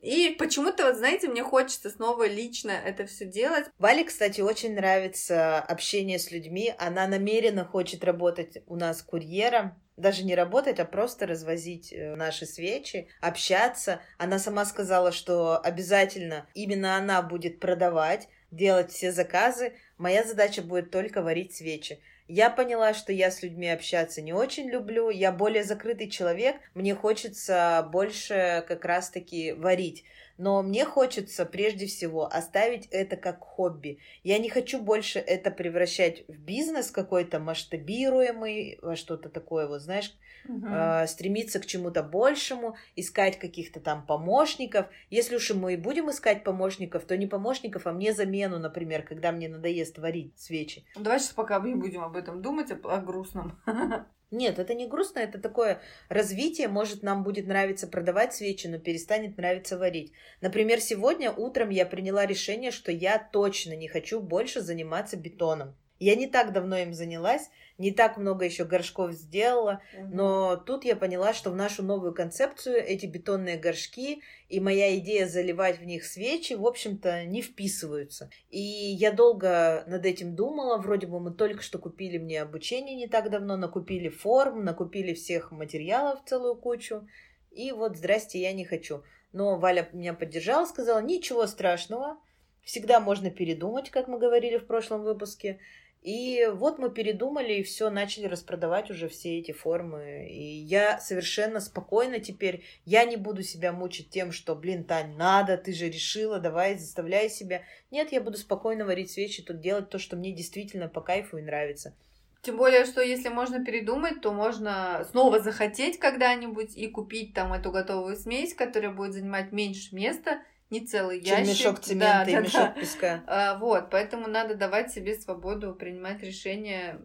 И 0.00 0.34
почему-то, 0.38 0.86
вот 0.86 0.96
знаете, 0.96 1.28
мне 1.28 1.42
хочется 1.42 1.90
снова 1.90 2.26
лично 2.26 2.70
это 2.70 3.06
все 3.06 3.26
делать. 3.26 3.66
Вале, 3.78 4.04
кстати, 4.04 4.40
очень 4.40 4.74
нравится 4.74 5.58
общение 5.58 6.18
с 6.18 6.30
людьми. 6.30 6.74
Она 6.78 7.06
намеренно 7.06 7.64
хочет 7.64 8.04
работать 8.04 8.62
у 8.66 8.76
нас 8.76 9.02
курьером. 9.02 9.80
Даже 9.96 10.24
не 10.24 10.34
работать, 10.34 10.80
а 10.80 10.86
просто 10.86 11.26
развозить 11.26 11.92
э, 11.92 12.14
наши 12.16 12.46
свечи, 12.46 13.08
общаться. 13.20 14.00
Она 14.16 14.38
сама 14.38 14.64
сказала, 14.64 15.12
что 15.12 15.60
обязательно 15.60 16.46
именно 16.54 16.96
она 16.96 17.20
будет 17.20 17.60
продавать, 17.60 18.28
делать 18.50 18.90
все 18.90 19.12
заказы. 19.12 19.74
Моя 19.98 20.24
задача 20.24 20.62
будет 20.62 20.90
только 20.90 21.20
варить 21.20 21.54
свечи. 21.54 22.00
Я 22.32 22.48
поняла, 22.48 22.94
что 22.94 23.12
я 23.12 23.32
с 23.32 23.42
людьми 23.42 23.68
общаться 23.68 24.22
не 24.22 24.32
очень 24.32 24.70
люблю, 24.70 25.10
я 25.10 25.32
более 25.32 25.64
закрытый 25.64 26.08
человек, 26.08 26.54
мне 26.74 26.94
хочется 26.94 27.88
больше 27.90 28.64
как 28.68 28.84
раз-таки 28.84 29.52
варить. 29.52 30.04
Но 30.38 30.62
мне 30.62 30.86
хочется 30.86 31.44
прежде 31.44 31.84
всего 31.86 32.24
оставить 32.24 32.86
это 32.92 33.16
как 33.16 33.40
хобби. 33.40 33.98
Я 34.22 34.38
не 34.38 34.48
хочу 34.48 34.80
больше 34.80 35.18
это 35.18 35.50
превращать 35.50 36.24
в 36.28 36.38
бизнес 36.38 36.90
какой-то 36.90 37.40
масштабируемый, 37.40 38.78
во 38.80 38.96
что-то 38.96 39.28
такое, 39.28 39.66
вот 39.66 39.82
знаешь, 39.82 40.14
угу. 40.48 40.66
э, 40.66 41.06
стремиться 41.08 41.60
к 41.60 41.66
чему-то 41.66 42.02
большему, 42.02 42.76
искать 42.96 43.38
каких-то 43.38 43.80
там 43.80 44.06
помощников. 44.06 44.86
Если 45.10 45.36
уж 45.36 45.50
мы 45.50 45.74
и 45.74 45.76
будем 45.76 46.08
искать 46.08 46.42
помощников, 46.42 47.04
то 47.04 47.18
не 47.18 47.26
помощников, 47.26 47.86
а 47.86 47.92
мне 47.92 48.14
замену, 48.14 48.58
например, 48.58 49.02
когда 49.02 49.32
мне 49.32 49.48
надоест 49.48 49.98
варить 49.98 50.38
свечи. 50.38 50.84
Давай 50.94 51.18
сейчас 51.18 51.32
пока 51.32 51.60
не 51.60 51.74
будем 51.74 52.02
об 52.02 52.16
этом 52.16 52.19
думать, 52.22 52.70
о, 52.70 52.74
о 52.94 53.00
грустном. 53.00 53.60
Нет, 54.30 54.60
это 54.60 54.74
не 54.74 54.86
грустно, 54.86 55.18
это 55.18 55.40
такое 55.40 55.80
развитие. 56.08 56.68
Может, 56.68 57.02
нам 57.02 57.24
будет 57.24 57.48
нравиться 57.48 57.88
продавать 57.88 58.32
свечи, 58.32 58.68
но 58.68 58.78
перестанет 58.78 59.36
нравиться 59.36 59.76
варить. 59.76 60.12
Например, 60.40 60.80
сегодня 60.80 61.32
утром 61.32 61.70
я 61.70 61.84
приняла 61.84 62.26
решение, 62.26 62.70
что 62.70 62.92
я 62.92 63.18
точно 63.18 63.74
не 63.74 63.88
хочу 63.88 64.20
больше 64.20 64.60
заниматься 64.60 65.16
бетоном. 65.16 65.74
Я 66.00 66.16
не 66.16 66.26
так 66.26 66.52
давно 66.52 66.78
им 66.78 66.94
занялась, 66.94 67.50
не 67.76 67.92
так 67.92 68.16
много 68.16 68.44
еще 68.44 68.64
горшков 68.64 69.12
сделала, 69.12 69.82
угу. 69.96 70.08
но 70.12 70.56
тут 70.56 70.84
я 70.84 70.96
поняла, 70.96 71.34
что 71.34 71.50
в 71.50 71.56
нашу 71.56 71.82
новую 71.82 72.14
концепцию 72.14 72.76
эти 72.76 73.04
бетонные 73.04 73.58
горшки 73.58 74.22
и 74.48 74.60
моя 74.60 74.96
идея 74.96 75.26
заливать 75.28 75.78
в 75.78 75.84
них 75.84 76.04
свечи, 76.04 76.54
в 76.54 76.66
общем-то, 76.66 77.24
не 77.24 77.42
вписываются. 77.42 78.30
И 78.48 78.60
я 78.60 79.12
долго 79.12 79.84
над 79.86 80.06
этим 80.06 80.34
думала, 80.34 80.78
вроде 80.78 81.06
бы 81.06 81.20
мы 81.20 81.32
только 81.32 81.62
что 81.62 81.78
купили 81.78 82.16
мне 82.18 82.40
обучение 82.40 82.96
не 82.96 83.06
так 83.06 83.30
давно, 83.30 83.56
накупили 83.58 84.08
форм, 84.08 84.64
накупили 84.64 85.12
всех 85.12 85.50
материалов 85.52 86.20
целую 86.24 86.56
кучу, 86.56 87.06
и 87.50 87.72
вот 87.72 87.96
здрасте, 87.96 88.40
я 88.40 88.52
не 88.52 88.64
хочу. 88.64 89.02
Но 89.32 89.58
Валя 89.58 89.88
меня 89.92 90.14
поддержала, 90.14 90.64
сказала, 90.64 91.00
ничего 91.00 91.46
страшного, 91.46 92.18
всегда 92.62 93.00
можно 93.00 93.30
передумать, 93.30 93.90
как 93.90 94.08
мы 94.08 94.18
говорили 94.18 94.58
в 94.58 94.66
прошлом 94.66 95.02
выпуске. 95.02 95.58
И 96.02 96.48
вот 96.54 96.78
мы 96.78 96.90
передумали 96.90 97.54
и 97.54 97.62
все, 97.62 97.90
начали 97.90 98.26
распродавать 98.26 98.90
уже 98.90 99.08
все 99.08 99.38
эти 99.38 99.52
формы. 99.52 100.28
И 100.30 100.42
я 100.42 100.98
совершенно 100.98 101.60
спокойно 101.60 102.20
теперь, 102.20 102.64
я 102.86 103.04
не 103.04 103.16
буду 103.16 103.42
себя 103.42 103.72
мучить 103.72 104.08
тем, 104.08 104.32
что, 104.32 104.54
блин, 104.54 104.84
Тань, 104.84 105.16
надо, 105.16 105.58
ты 105.58 105.74
же 105.74 105.90
решила, 105.90 106.38
давай, 106.38 106.78
заставляй 106.78 107.28
себя. 107.28 107.62
Нет, 107.90 108.12
я 108.12 108.22
буду 108.22 108.38
спокойно 108.38 108.86
варить 108.86 109.10
свечи, 109.10 109.42
тут 109.42 109.60
делать 109.60 109.90
то, 109.90 109.98
что 109.98 110.16
мне 110.16 110.32
действительно 110.32 110.88
по 110.88 111.02
кайфу 111.02 111.36
и 111.36 111.42
нравится. 111.42 111.94
Тем 112.42 112.56
более, 112.56 112.86
что 112.86 113.02
если 113.02 113.28
можно 113.28 113.62
передумать, 113.62 114.22
то 114.22 114.32
можно 114.32 115.06
снова 115.10 115.40
захотеть 115.40 115.98
когда-нибудь 115.98 116.74
и 116.74 116.88
купить 116.88 117.34
там 117.34 117.52
эту 117.52 117.70
готовую 117.70 118.16
смесь, 118.16 118.54
которая 118.54 118.92
будет 118.92 119.12
занимать 119.12 119.52
меньше 119.52 119.94
места, 119.94 120.40
не 120.70 120.86
целый 120.86 121.22
Чем 121.22 121.38
ящик. 121.38 121.48
мешок 121.48 121.80
цемента 121.80 122.24
да, 122.24 122.30
и 122.30 122.34
да, 122.34 122.40
мешок 122.40 122.60
да. 122.60 122.80
песка. 122.80 123.24
А, 123.26 123.58
вот, 123.58 123.90
поэтому 123.90 124.28
надо 124.28 124.54
давать 124.54 124.92
себе 124.92 125.14
свободу 125.14 125.74
принимать 125.74 126.22
решения, 126.22 127.00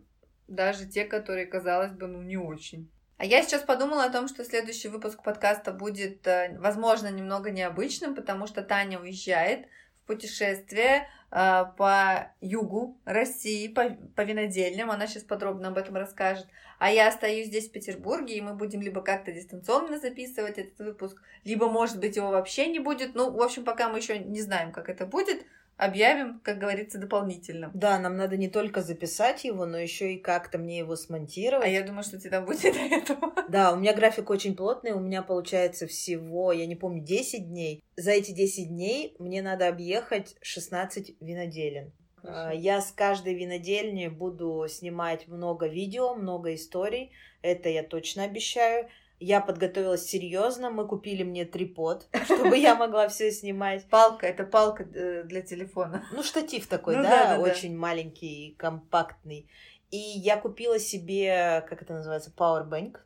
даже 0.48 0.86
те, 0.86 1.06
которые, 1.06 1.48
казалось 1.48 1.92
бы, 1.92 2.08
ну, 2.08 2.22
не 2.22 2.38
очень. 2.38 2.90
А 3.18 3.26
я 3.26 3.42
сейчас 3.42 3.64
подумала 3.64 4.04
о 4.04 4.10
том, 4.10 4.28
что 4.28 4.44
следующий 4.44 4.90
выпуск 4.90 5.24
подкаста 5.24 5.72
будет, 5.72 6.28
э, 6.28 6.58
возможно, 6.60 7.10
немного 7.10 7.50
необычным, 7.50 8.14
потому 8.14 8.46
что 8.46 8.62
Таня 8.62 9.00
уезжает 9.00 9.68
путешествие 10.06 11.08
э, 11.25 11.25
по 11.36 12.32
югу 12.40 12.98
России, 13.04 13.68
по, 13.68 13.90
по 14.16 14.22
винодельням. 14.22 14.90
Она 14.90 15.06
сейчас 15.06 15.24
подробно 15.24 15.68
об 15.68 15.78
этом 15.78 15.96
расскажет. 15.96 16.48
А 16.80 16.90
я 16.92 17.10
остаюсь 17.10 17.48
здесь, 17.48 17.68
в 17.68 17.72
Петербурге, 17.72 18.38
и 18.38 18.42
мы 18.42 18.54
будем 18.54 18.82
либо 18.82 19.02
как-то 19.02 19.34
дистанционно 19.34 20.00
записывать 20.00 20.58
этот 20.58 20.80
выпуск, 20.80 21.22
либо, 21.44 21.70
может 21.70 22.00
быть, 22.00 22.16
его 22.16 22.30
вообще 22.30 22.68
не 22.68 22.80
будет. 22.80 23.16
Ну, 23.16 23.32
в 23.32 23.42
общем, 23.42 23.66
пока 23.66 23.90
мы 23.90 23.98
еще 23.98 24.20
не 24.20 24.42
знаем, 24.42 24.72
как 24.72 24.88
это 24.88 25.06
будет 25.06 25.46
объявим, 25.78 26.40
как 26.42 26.58
говорится, 26.58 26.98
дополнительно. 26.98 27.72
Да, 27.74 28.00
нам 28.00 28.18
надо 28.18 28.38
не 28.38 28.50
только 28.50 28.82
записать 28.82 29.44
его, 29.44 29.66
но 29.66 29.78
еще 29.78 30.14
и 30.14 30.20
как-то 30.20 30.58
мне 30.58 30.80
его 30.80 30.96
смонтировать. 30.96 31.66
А 31.66 31.70
я 31.70 31.84
думаю, 31.84 32.04
что 32.04 32.20
тебе 32.20 32.32
там 32.32 32.46
будет 32.46 32.76
этого. 32.76 33.34
Да, 33.48 33.74
у 33.74 33.78
меня 33.78 33.94
график 33.94 34.30
очень 34.32 34.56
плотный, 34.56 34.92
у 34.92 35.00
меня 35.00 35.22
получается 35.22 35.86
всего, 35.88 36.52
я 36.52 36.66
не 36.66 36.76
помню, 36.76 37.04
10 37.04 37.48
дней. 37.48 37.84
За 37.96 38.12
эти 38.12 38.32
10 38.32 38.70
дней 38.70 39.16
мне 39.20 39.42
надо 39.42 39.68
объехать 39.68 40.36
16 40.42 41.22
виноделин. 41.22 41.94
Хорошо. 42.16 42.50
А, 42.50 42.54
я 42.54 42.82
с 42.82 42.92
каждой 42.92 43.36
винодельни 43.36 44.08
буду 44.08 44.66
снимать 44.68 45.28
много 45.28 45.68
видео, 45.68 46.16
много 46.16 46.56
историй. 46.56 47.12
Это 47.42 47.70
я 47.70 47.84
точно 47.84 48.24
обещаю. 48.24 48.90
Я 49.20 49.40
подготовилась 49.42 50.06
серьезно. 50.06 50.70
Мы 50.70 50.88
купили 50.88 51.24
мне 51.24 51.46
трипод, 51.46 52.08
чтобы 52.26 52.58
я 52.58 52.76
могла 52.76 53.08
все 53.08 53.32
снимать. 53.32 53.86
Палка, 53.90 54.28
это 54.28 54.44
палка 54.44 54.84
э, 54.84 55.24
для 55.24 55.42
телефона. 55.42 56.06
Ну, 56.12 56.22
штатив 56.24 56.68
такой, 56.68 56.98
ну, 56.98 57.04
да, 57.04 57.38
да, 57.38 57.40
очень 57.40 57.76
маленький, 57.78 58.56
компактный. 58.58 59.50
И 59.92 59.98
я 59.98 60.38
купила 60.38 60.80
себе, 60.80 61.66
как 61.70 61.82
это 61.82 61.94
называется, 61.94 62.34
powerbank, 62.36 62.98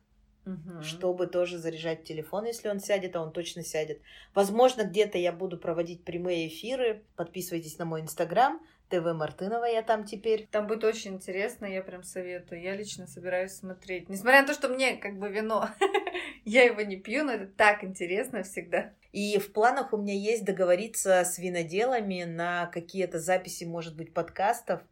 угу. 0.46 0.82
чтобы 0.82 1.26
тоже 1.26 1.58
заряжать 1.58 2.04
телефон, 2.04 2.46
если 2.46 2.68
он 2.68 2.80
сядет, 2.80 3.14
а 3.16 3.22
он 3.22 3.32
точно 3.32 3.62
сядет. 3.62 4.00
Возможно, 4.34 4.82
где-то 4.82 5.18
я 5.18 5.32
буду 5.32 5.58
проводить 5.58 6.04
прямые 6.04 6.48
эфиры. 6.48 7.04
Подписывайтесь 7.16 7.78
на 7.78 7.84
мой 7.84 8.00
инстаграм. 8.00 8.60
ТВ 8.90 9.14
Мартынова 9.14 9.64
я 9.64 9.82
там 9.82 10.04
теперь. 10.04 10.48
Там 10.50 10.66
будет 10.66 10.84
очень 10.84 11.14
интересно, 11.14 11.64
я 11.64 11.82
прям 11.82 12.02
советую. 12.02 12.60
Я 12.60 12.74
лично 12.74 13.06
собираюсь 13.06 13.52
смотреть. 13.52 14.08
Несмотря 14.08 14.42
на 14.42 14.48
то, 14.48 14.54
что 14.54 14.68
мне 14.68 14.96
как 14.96 15.18
бы 15.18 15.28
вино, 15.28 15.68
я 16.44 16.64
его 16.64 16.80
не 16.82 16.96
пью, 16.96 17.24
но 17.24 17.32
это 17.32 17.46
так 17.46 17.84
интересно 17.84 18.42
всегда. 18.42 18.92
И 19.12 19.38
в 19.38 19.52
планах 19.52 19.92
у 19.92 19.96
меня 19.96 20.14
есть 20.14 20.44
договориться 20.44 21.24
с 21.24 21.38
виноделами 21.38 22.24
на 22.24 22.66
какие-то 22.66 23.18
записи, 23.18 23.64
может 23.64 23.96
быть, 23.96 24.12
подкастов. 24.12 24.82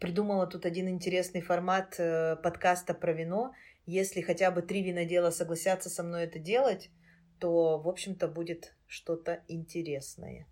Придумала 0.00 0.46
тут 0.46 0.66
один 0.66 0.88
интересный 0.88 1.42
формат 1.42 1.94
э, 1.98 2.36
подкаста 2.36 2.94
про 2.94 3.12
вино. 3.12 3.52
Если 3.86 4.20
хотя 4.20 4.50
бы 4.50 4.62
три 4.62 4.82
винодела 4.82 5.30
согласятся 5.30 5.90
со 5.90 6.02
мной 6.02 6.24
это 6.24 6.38
делать, 6.38 6.90
то, 7.38 7.78
в 7.78 7.88
общем-то, 7.88 8.28
будет 8.28 8.74
что-то 8.86 9.42
интересное. 9.48 10.46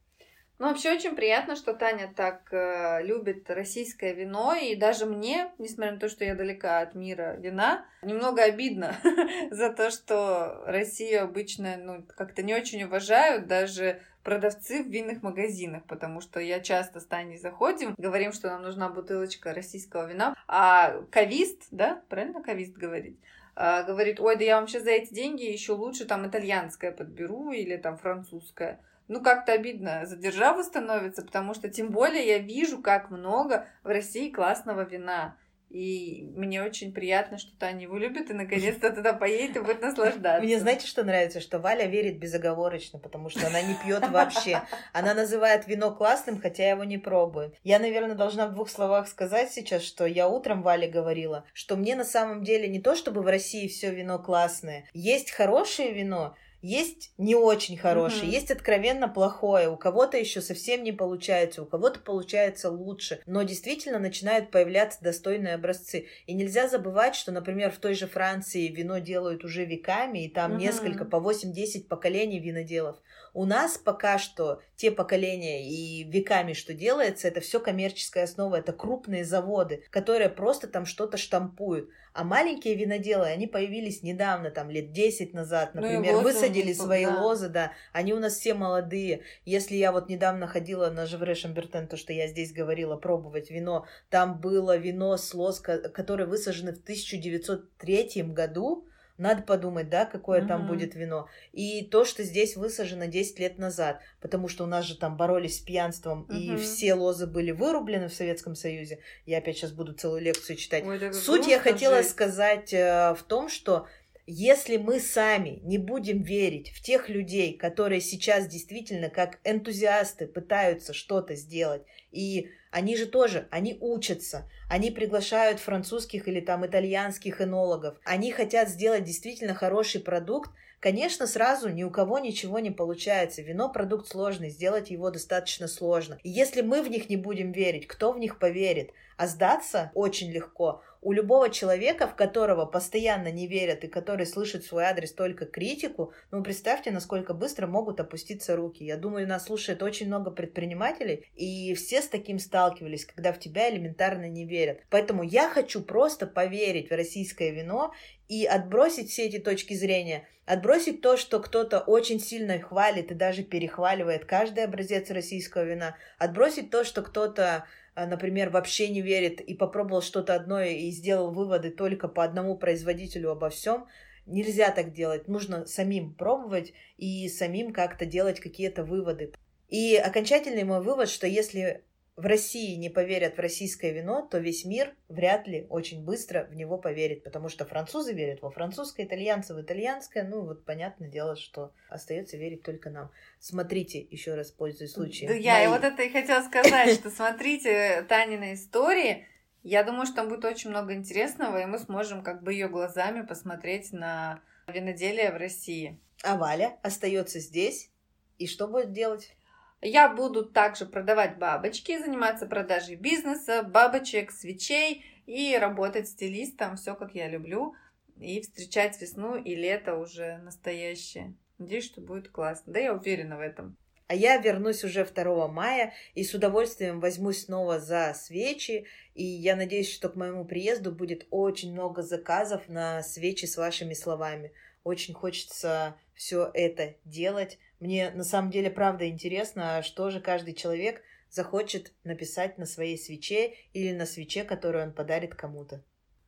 Ну, 0.61 0.69
вообще 0.69 0.93
очень 0.93 1.17
приятно, 1.17 1.57
что 1.57 1.73
Таня 1.73 2.13
так 2.15 2.43
э, 2.53 3.03
любит 3.03 3.49
российское 3.51 4.13
вино, 4.13 4.53
и 4.53 4.77
даже 4.77 5.07
мне, 5.07 5.51
несмотря 5.57 5.93
на 5.93 5.99
то, 5.99 6.11
что 6.11 6.23
я 6.23 6.35
далека 6.35 6.81
от 6.81 6.95
мира 6.95 7.35
вина, 7.39 7.87
немного 8.03 8.43
обидно 8.43 8.95
за 9.51 9.73
то, 9.73 9.91
что 9.91 10.63
Россию 10.67 11.25
обычно 11.25 11.79
ну, 11.79 12.05
как-то 12.15 12.43
не 12.43 12.55
очень 12.55 12.83
уважают 12.83 13.47
даже 13.47 14.03
продавцы 14.23 14.85
в 14.85 14.89
винных 14.89 15.23
магазинах, 15.23 15.83
потому 15.85 16.21
что 16.21 16.41
я 16.41 16.61
часто 16.61 17.01
с 17.01 17.07
Таней 17.07 17.39
заходим, 17.39 17.95
говорим, 17.97 18.35
что 18.35 18.51
нам 18.51 18.61
нужна 18.61 18.91
бутылочка 18.91 19.55
российского 19.55 20.07
вина, 20.07 20.37
а 20.47 21.01
кавист, 21.11 21.69
да, 21.71 22.03
правильно 22.11 22.43
кавист 22.43 22.77
говорить? 22.77 23.19
А, 23.57 23.83
говорит, 23.83 24.21
ой, 24.21 24.37
да 24.37 24.45
я 24.45 24.57
вам 24.57 24.69
сейчас 24.69 24.83
за 24.83 24.91
эти 24.91 25.15
деньги 25.15 25.45
еще 25.45 25.73
лучше 25.73 26.05
там 26.05 26.29
итальянское 26.29 26.93
подберу 26.93 27.51
или 27.51 27.79
там 27.79 27.97
французское 27.97 28.79
ну, 29.11 29.21
как-то 29.21 29.53
обидно 29.53 30.07
за 30.07 30.15
державу 30.15 30.63
становится, 30.63 31.23
потому 31.23 31.53
что 31.53 31.69
тем 31.69 31.91
более 31.91 32.25
я 32.25 32.39
вижу, 32.39 32.81
как 32.81 33.11
много 33.11 33.67
в 33.83 33.89
России 33.89 34.31
классного 34.31 34.83
вина. 34.83 35.37
И 35.69 36.29
мне 36.37 36.63
очень 36.63 36.93
приятно, 36.93 37.37
что 37.39 37.57
Таня 37.57 37.83
его 37.83 37.99
любит 37.99 38.31
и 38.31 38.35
наконец-то 38.35 38.91
туда 38.95 39.13
поедет 39.13 39.57
и 39.57 39.61
будет 39.61 39.83
наслаждаться. 39.83 40.45
Мне 40.45 40.61
знаете, 40.61 40.87
что 40.87 41.03
нравится? 41.03 41.41
Что 41.41 41.59
Валя 41.59 41.87
верит 41.87 42.21
безоговорочно, 42.21 43.01
потому 43.01 43.31
что 43.31 43.49
она 43.49 43.61
не 43.63 43.75
пьет 43.85 44.09
вообще. 44.09 44.63
Она 44.93 45.13
называет 45.15 45.67
вино 45.67 45.93
классным, 45.93 46.41
хотя 46.41 46.71
его 46.71 46.85
не 46.85 46.99
пробует. 46.99 47.57
Я, 47.65 47.81
наверное, 47.81 48.15
должна 48.15 48.47
в 48.47 48.55
двух 48.55 48.71
словах 48.71 49.09
сказать 49.09 49.51
сейчас, 49.51 49.83
что 49.83 50.07
я 50.07 50.29
утром 50.29 50.63
Вале 50.63 50.89
говорила, 50.89 51.45
что 51.53 51.77
мне 51.77 51.97
на 51.97 52.05
самом 52.05 52.45
деле 52.45 52.69
не 52.69 52.81
то, 52.81 52.95
чтобы 52.95 53.23
в 53.23 53.27
России 53.27 53.67
все 53.67 53.93
вино 53.93 54.21
классное. 54.21 54.89
Есть 54.93 55.33
хорошее 55.33 55.93
вино, 55.93 56.37
есть 56.63 57.13
не 57.17 57.35
очень 57.35 57.77
хорошее, 57.77 58.25
угу. 58.25 58.33
есть 58.33 58.51
откровенно 58.51 59.09
плохое, 59.09 59.69
у 59.69 59.77
кого-то 59.77 60.17
еще 60.17 60.41
совсем 60.41 60.83
не 60.85 60.93
получается, 60.93 61.63
у 61.63 61.67
кого-то 61.67 62.01
получается 62.01 62.71
лучше, 62.71 63.21
но 63.27 63.43
действительно 63.43 63.99
начинают 63.99 64.51
появляться 64.51 64.99
достойные 65.03 65.55
образцы. 65.55 66.07
И 66.27 66.35
нельзя 66.35 66.69
забывать, 66.69 67.15
что, 67.15 67.33
например, 67.33 67.71
в 67.71 67.79
той 67.79 67.95
же 67.95 68.07
Франции 68.07 68.69
вино 68.69 68.99
делают 68.99 69.45
уже 69.45 69.65
веками, 69.65 70.25
и 70.25 70.29
там 70.29 70.53
угу. 70.53 70.61
несколько, 70.61 71.05
по 71.05 71.17
8-10 71.17 71.89
поколений 71.89 72.41
виноделов. 72.41 72.97
У 73.33 73.45
нас 73.45 73.79
пока 73.79 74.19
что 74.19 74.61
те 74.77 74.91
поколения 74.91 75.69
и 75.69 76.05
веками, 76.05 76.53
что 76.53 76.75
делается, 76.75 77.29
это 77.29 77.41
все 77.41 77.61
коммерческая 77.61 78.25
основа, 78.25 78.57
это 78.57 78.73
крупные 78.73 79.25
заводы, 79.25 79.85
которые 79.91 80.29
просто 80.29 80.67
там 80.67 80.87
что-то 80.87 81.17
штампуют. 81.17 81.91
А 82.13 82.25
маленькие 82.25 82.75
виноделы, 82.75 83.27
они 83.27 83.47
появились 83.47 84.03
недавно, 84.03 84.51
там 84.51 84.69
лет 84.69 84.91
10 84.91 85.33
назад, 85.33 85.75
ну 85.75 85.83
например, 85.83 86.15
ну, 86.15 86.21
высадили 86.23 86.73
свои 86.73 87.05
да. 87.05 87.23
лозы, 87.23 87.49
да. 87.49 87.73
Они 87.93 88.13
у 88.13 88.19
нас 88.19 88.35
все 88.35 88.55
молодые. 88.55 89.23
Если 89.45 89.77
я 89.77 89.93
вот 89.93 90.09
недавно 90.09 90.49
ходила 90.49 90.91
на 90.91 91.07
Живре 91.07 91.37
Шамбертен, 91.37 91.87
то, 91.87 91.97
что 91.97 92.13
я 92.13 92.27
здесь 92.27 92.53
говорила, 92.53 92.97
пробовать 92.97 93.51
вино, 93.51 93.87
там 94.09 94.41
было 94.41 94.77
вино 94.77 95.17
с 95.17 95.33
лоз, 95.35 95.61
которые 95.61 96.27
высажены 96.27 96.73
в 96.73 96.83
1903 96.83 98.23
году, 98.23 98.87
надо 99.21 99.43
подумать, 99.43 99.89
да, 99.89 100.07
какое 100.07 100.41
mm-hmm. 100.41 100.49
там 100.49 100.67
будет 100.67 100.95
вино. 100.95 101.29
И 101.53 101.85
то, 101.85 102.05
что 102.05 102.23
здесь 102.23 102.57
высажено 102.57 103.07
10 103.07 103.39
лет 103.39 103.59
назад, 103.59 104.01
потому 104.21 104.49
что 104.49 104.65
у 104.65 104.67
нас 104.67 104.85
же 104.85 104.97
там 104.97 105.17
боролись 105.17 105.59
с 105.59 105.61
пьянством, 105.61 106.27
mm-hmm. 106.29 106.55
и 106.55 106.57
все 106.57 106.95
лозы 106.95 107.27
были 107.27 107.51
вырублены 107.51 108.09
в 108.09 108.15
Советском 108.15 108.55
Союзе. 108.55 109.01
Я 109.27 109.39
опять 109.39 109.57
сейчас 109.57 109.73
буду 109.73 109.93
целую 109.93 110.23
лекцию 110.23 110.57
читать. 110.57 110.85
Ой, 110.85 111.13
Суть 111.13 111.47
я 111.47 111.61
хотела 111.61 112.03
жить. 112.03 112.11
сказать 112.11 112.73
э, 112.73 113.15
в 113.15 113.23
том, 113.23 113.49
что 113.49 113.87
если 114.27 114.77
мы 114.77 115.01
сами 115.01 115.61
не 115.65 115.79
будем 115.79 116.23
верить 116.23 116.71
в 116.71 116.81
тех 116.81 117.09
людей, 117.09 117.57
которые 117.57 118.01
сейчас 118.01 118.47
действительно 118.47 119.11
как 119.11 119.41
энтузиасты 119.45 120.27
пытаются 120.27 120.93
что-то 120.93 121.35
сделать, 121.35 121.83
и 122.13 122.49
они 122.71 122.97
же 122.97 123.07
тоже, 123.07 123.49
они 123.51 123.77
учатся, 123.81 124.49
они 124.69 124.91
приглашают 124.91 125.61
французских 125.61 126.29
или 126.29 126.41
там 126.41 126.67
итальянских 126.67 127.41
энологов, 127.41 127.99
они 128.05 128.33
хотят 128.33 128.69
сделать 128.69 129.05
действительно 129.05 129.55
хороший 129.55 130.01
продукт, 130.01 130.51
Конечно, 130.81 131.27
сразу 131.27 131.69
ни 131.69 131.85
у 131.85 131.91
кого 131.91 132.19
ничего 132.19 132.59
не 132.59 132.71
получается. 132.71 133.43
Вино 133.43 133.69
продукт 133.69 134.09
сложный, 134.09 134.49
сделать 134.49 134.91
его 134.91 135.11
достаточно 135.11 135.69
сложно. 135.69 136.19
И 136.23 136.31
если 136.31 136.63
мы 136.63 136.83
в 136.83 136.89
них 136.89 137.11
не 137.11 137.19
будем 137.19 137.53
верить, 137.53 137.87
кто 137.87 138.13
в 138.13 138.19
них 138.19 138.39
поверит? 138.39 138.91
А 139.19 139.27
сдаться 139.27 139.91
очень 139.95 140.33
легко. 140.33 140.83
У 141.03 141.13
любого 141.13 141.49
человека, 141.49 142.07
в 142.07 142.15
которого 142.15 142.67
постоянно 142.67 143.31
не 143.31 143.47
верят 143.47 143.85
и 143.85 143.89
который 143.89 144.27
слышит 144.27 144.65
свой 144.65 144.85
адрес 144.85 145.13
только 145.13 145.47
критику, 145.47 146.13
ну, 146.31 146.43
представьте, 146.43 146.91
насколько 146.91 147.33
быстро 147.33 147.67
могут 147.67 148.01
опуститься 148.01 148.55
руки. 148.55 148.85
Я 148.85 148.99
думаю, 148.99 149.27
нас 149.27 149.47
слушает 149.47 149.83
очень 149.83 150.09
много 150.09 150.31
предпринимателей, 150.31 151.27
и 151.35 151.73
все 151.75 152.03
с 152.03 152.09
таким 152.09 152.39
сталкивались, 152.39 153.07
когда 153.07 153.33
в 153.33 153.39
тебя 153.39 153.71
элементарно 153.71 154.29
не 154.29 154.45
верят. 154.45 154.81
Поэтому 154.91 155.23
я 155.23 155.49
хочу 155.49 155.81
просто 155.81 156.27
поверить 156.27 156.91
в 156.91 156.95
российское 156.95 157.51
вино 157.51 157.95
и 158.29 158.45
отбросить 158.45 159.11
все 159.11 159.25
эти 159.25 159.39
точки 159.39 159.73
зрения, 159.73 160.29
отбросить 160.45 161.01
то, 161.01 161.17
что 161.17 161.41
кто-то 161.41 161.81
очень 161.81 162.21
сильно 162.21 162.61
хвалит 162.61 163.11
и 163.11 163.15
даже 163.15 163.43
перехваливает 163.43 164.25
каждый 164.27 164.65
образец 164.65 165.11
российского 165.11 165.65
вина, 165.65 165.97
отбросить 166.19 166.71
то, 166.71 166.85
что 166.85 167.03
кто-то 167.03 167.65
например, 167.97 168.51
вообще 168.51 168.89
не 168.89 169.03
верит 169.03 169.41
и 169.41 169.55
попробовал 169.55 170.03
что-то 170.03 170.35
одно 170.35 170.61
и 170.63 170.91
сделал 170.91 171.33
выводы 171.33 171.71
только 171.71 172.09
по 172.09 172.25
одному 172.25 172.57
производителю 172.57 173.31
обо 173.31 173.51
всем, 173.51 173.87
нельзя 174.27 174.71
так 174.71 174.93
делать. 174.93 175.29
Нужно 175.29 175.67
самим 175.67 176.15
пробовать 176.15 176.73
и 176.97 177.29
самим 177.29 177.73
как-то 177.73 178.07
делать 178.07 178.41
какие-то 178.41 178.85
выводы. 178.85 179.33
И 179.69 179.97
окончательный 179.97 180.65
мой 180.65 180.83
вывод, 180.83 181.09
что 181.09 181.27
если 181.27 181.85
в 182.17 182.27
России 182.27 182.75
не 182.75 182.91
поверят 182.91 183.37
в 183.37 183.41
российское 183.41 183.93
вино, 183.93 184.27
то 184.31 184.39
весь 184.39 184.65
мир 184.65 184.95
вряд 185.09 185.47
ли 185.47 185.67
очень 185.71 186.05
быстро 186.05 186.47
в 186.51 186.55
него 186.55 186.77
поверит, 186.77 187.25
потому 187.25 187.49
что 187.49 187.65
французы 187.65 188.13
верят 188.13 188.43
во 188.43 188.51
французское, 188.51 189.07
итальянцы 189.07 189.55
в 189.55 189.61
итальянское, 189.61 190.23
ну 190.23 190.45
вот 190.45 190.65
понятное 190.65 191.09
дело, 191.09 191.37
что 191.37 191.73
остается 191.89 192.37
верить 192.37 192.63
только 192.63 192.91
нам. 192.91 193.11
Смотрите, 193.39 194.01
еще 194.01 194.35
раз 194.35 194.51
пользуясь 194.51 194.93
случаем. 194.93 195.31
Да, 195.31 195.35
я 195.35 195.65
и 195.65 195.69
вот 195.69 195.83
это 195.83 196.03
и 196.03 196.11
хотела 196.11 196.43
сказать, 196.43 196.95
что 196.95 197.11
смотрите 197.11 198.03
Танины 198.09 198.55
истории, 198.55 199.27
я 199.63 199.83
думаю, 199.83 200.07
что 200.07 200.17
там 200.17 200.29
будет 200.29 200.45
очень 200.45 200.71
много 200.71 200.95
интересного, 200.95 201.63
и 201.63 201.67
мы 201.67 201.79
сможем 201.79 202.23
как 202.23 202.43
бы 202.43 202.53
ее 202.53 202.69
глазами 202.69 203.23
посмотреть 203.23 203.93
на 203.93 204.43
виноделие 204.67 205.33
в 205.33 205.37
России. 205.37 205.99
А 206.23 206.37
Валя 206.37 206.79
остается 206.83 207.41
здесь, 207.41 207.91
и 208.39 208.47
что 208.47 208.69
будет 208.69 208.93
делать? 208.93 209.35
Я 209.83 210.09
буду 210.11 210.45
также 210.45 210.85
продавать 210.85 211.39
бабочки, 211.39 211.99
заниматься 211.99 212.47
продажей 212.47 212.97
бизнеса, 212.97 213.63
бабочек, 213.63 214.31
свечей 214.31 215.05
и 215.27 215.57
работать 215.57 216.09
стилистом, 216.09 216.77
все 216.77 216.95
как 216.95 217.15
я 217.15 217.29
люблю, 217.29 217.75
и 218.19 218.43
встречать 218.43 219.01
весну 219.01 219.37
и 219.37 219.55
лето 219.55 219.97
уже 219.97 220.39
настоящее. 220.39 221.35
Надеюсь, 221.59 221.87
что 221.87 222.03
будет 222.03 222.29
классно. 222.29 222.75
Да, 222.75 222.81
я 222.81 222.93
уверена 222.93 223.39
в 223.39 223.41
этом. 223.41 223.77
А 224.07 224.15
я 224.15 224.37
вернусь 224.39 224.83
уже 224.85 225.05
2 225.05 225.49
мая 225.49 225.95
и 226.15 226.25
с 226.25 226.35
удовольствием 226.35 227.01
возьмусь 227.01 227.45
снова 227.45 227.79
за 227.79 228.13
свечи. 228.15 228.87
И 229.15 229.25
я 229.25 229.57
надеюсь, 229.57 229.91
что 229.91 230.09
к 230.09 230.17
моему 230.17 230.45
приезду 230.45 230.91
будет 230.91 231.27
очень 231.31 231.73
много 231.73 232.03
заказов 232.03 232.69
на 232.69 233.03
свечи 233.03 233.47
с 233.47 233.57
вашими 233.57 233.95
словами. 233.95 234.53
Очень 234.83 235.15
хочется 235.15 235.97
все 236.15 236.51
это 236.53 236.97
делать. 237.05 237.59
Мне 237.81 238.11
на 238.11 238.25
самом 238.25 238.51
деле 238.51 238.71
правда 238.71 239.09
интересно, 239.09 239.83
что 239.83 240.11
же 240.11 240.21
каждый 240.21 240.55
человек 240.55 241.03
захочет 241.31 241.93
написать 242.05 242.59
на 242.59 242.67
своей 242.67 242.99
свече 242.99 243.55
или 243.73 243.93
на 243.93 244.05
свече, 244.05 244.45
которую 244.45 244.85
он 244.85 244.93
подарит 244.93 245.35
кому-то. 245.35 245.83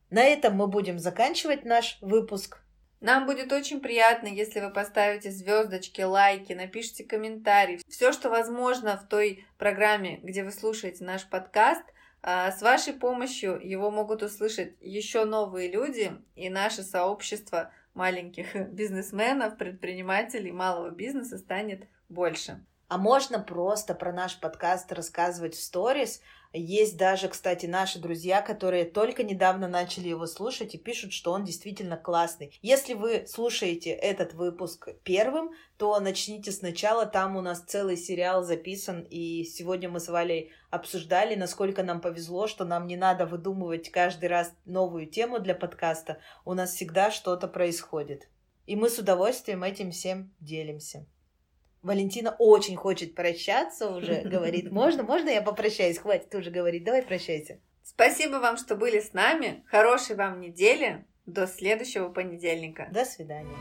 На 0.09 0.23
этом 0.23 0.55
мы 0.55 0.67
будем 0.67 0.99
заканчивать 0.99 1.65
наш 1.65 1.97
выпуск. 2.01 2.59
Нам 3.01 3.25
будет 3.25 3.51
очень 3.51 3.81
приятно, 3.81 4.27
если 4.27 4.61
вы 4.61 4.71
поставите 4.71 5.29
звездочки, 5.29 6.01
лайки, 6.01 6.53
напишите 6.53 7.03
комментарий. 7.03 7.81
Все, 7.89 8.13
что 8.13 8.29
возможно 8.29 8.97
в 8.97 9.09
той 9.09 9.45
программе, 9.57 10.19
где 10.23 10.43
вы 10.43 10.51
слушаете 10.51 11.03
наш 11.03 11.27
подкаст. 11.29 11.83
А, 12.21 12.49
с 12.51 12.61
вашей 12.61 12.93
помощью 12.93 13.59
его 13.61 13.91
могут 13.91 14.23
услышать 14.23 14.77
еще 14.79 15.25
новые 15.25 15.69
люди, 15.69 16.13
и 16.35 16.49
наше 16.49 16.81
сообщество 16.81 17.73
маленьких 17.93 18.55
бизнесменов, 18.71 19.57
предпринимателей 19.57 20.51
малого 20.51 20.91
бизнеса 20.91 21.37
станет 21.37 21.87
больше. 22.09 22.65
А 22.93 22.99
можно 22.99 23.39
просто 23.39 23.95
про 23.95 24.13
наш 24.13 24.39
подкаст 24.39 24.91
рассказывать 24.91 25.55
в 25.55 25.63
сторис, 25.63 26.21
есть 26.53 26.95
даже, 26.95 27.27
кстати, 27.27 27.65
наши 27.65 27.97
друзья, 27.97 28.43
которые 28.43 28.85
только 28.85 29.23
недавно 29.23 29.67
начали 29.67 30.09
его 30.09 30.27
слушать 30.27 30.75
и 30.75 30.77
пишут, 30.77 31.11
что 31.11 31.31
он 31.31 31.43
действительно 31.43 31.97
классный. 31.97 32.55
Если 32.61 32.93
вы 32.93 33.25
слушаете 33.27 33.89
этот 33.89 34.35
выпуск 34.35 34.89
первым, 35.03 35.53
то 35.79 35.99
начните 35.99 36.51
сначала. 36.51 37.07
Там 37.07 37.35
у 37.35 37.41
нас 37.41 37.63
целый 37.63 37.97
сериал 37.97 38.43
записан, 38.43 39.07
и 39.09 39.43
сегодня 39.43 39.89
мы 39.89 39.99
с 39.99 40.07
Валей 40.07 40.51
обсуждали, 40.69 41.33
насколько 41.33 41.81
нам 41.81 41.99
повезло, 41.99 42.45
что 42.45 42.63
нам 42.63 42.85
не 42.85 42.95
надо 42.95 43.25
выдумывать 43.25 43.89
каждый 43.89 44.29
раз 44.29 44.53
новую 44.65 45.07
тему 45.07 45.39
для 45.39 45.55
подкаста. 45.55 46.19
У 46.45 46.53
нас 46.53 46.75
всегда 46.75 47.09
что-то 47.09 47.47
происходит. 47.47 48.29
И 48.67 48.75
мы 48.75 48.91
с 48.91 48.99
удовольствием 48.99 49.63
этим 49.63 49.89
всем 49.89 50.31
делимся. 50.39 51.07
Валентина 51.83 52.35
очень 52.39 52.75
хочет 52.75 53.13
прощаться 53.13 53.89
уже, 53.89 54.21
говорит, 54.25 54.71
можно, 54.71 55.03
можно 55.03 55.29
я 55.29 55.41
попрощаюсь? 55.41 55.97
Хватит 55.97 56.33
уже 56.33 56.49
говорить, 56.49 56.83
давай 56.83 57.03
прощайся. 57.03 57.59
Спасибо 57.83 58.37
вам, 58.37 58.57
что 58.57 58.75
были 58.75 58.99
с 58.99 59.13
нами. 59.13 59.63
Хорошей 59.67 60.15
вам 60.15 60.39
недели. 60.39 61.05
До 61.25 61.47
следующего 61.47 62.09
понедельника. 62.09 62.89
До 62.91 63.05
свидания. 63.05 63.55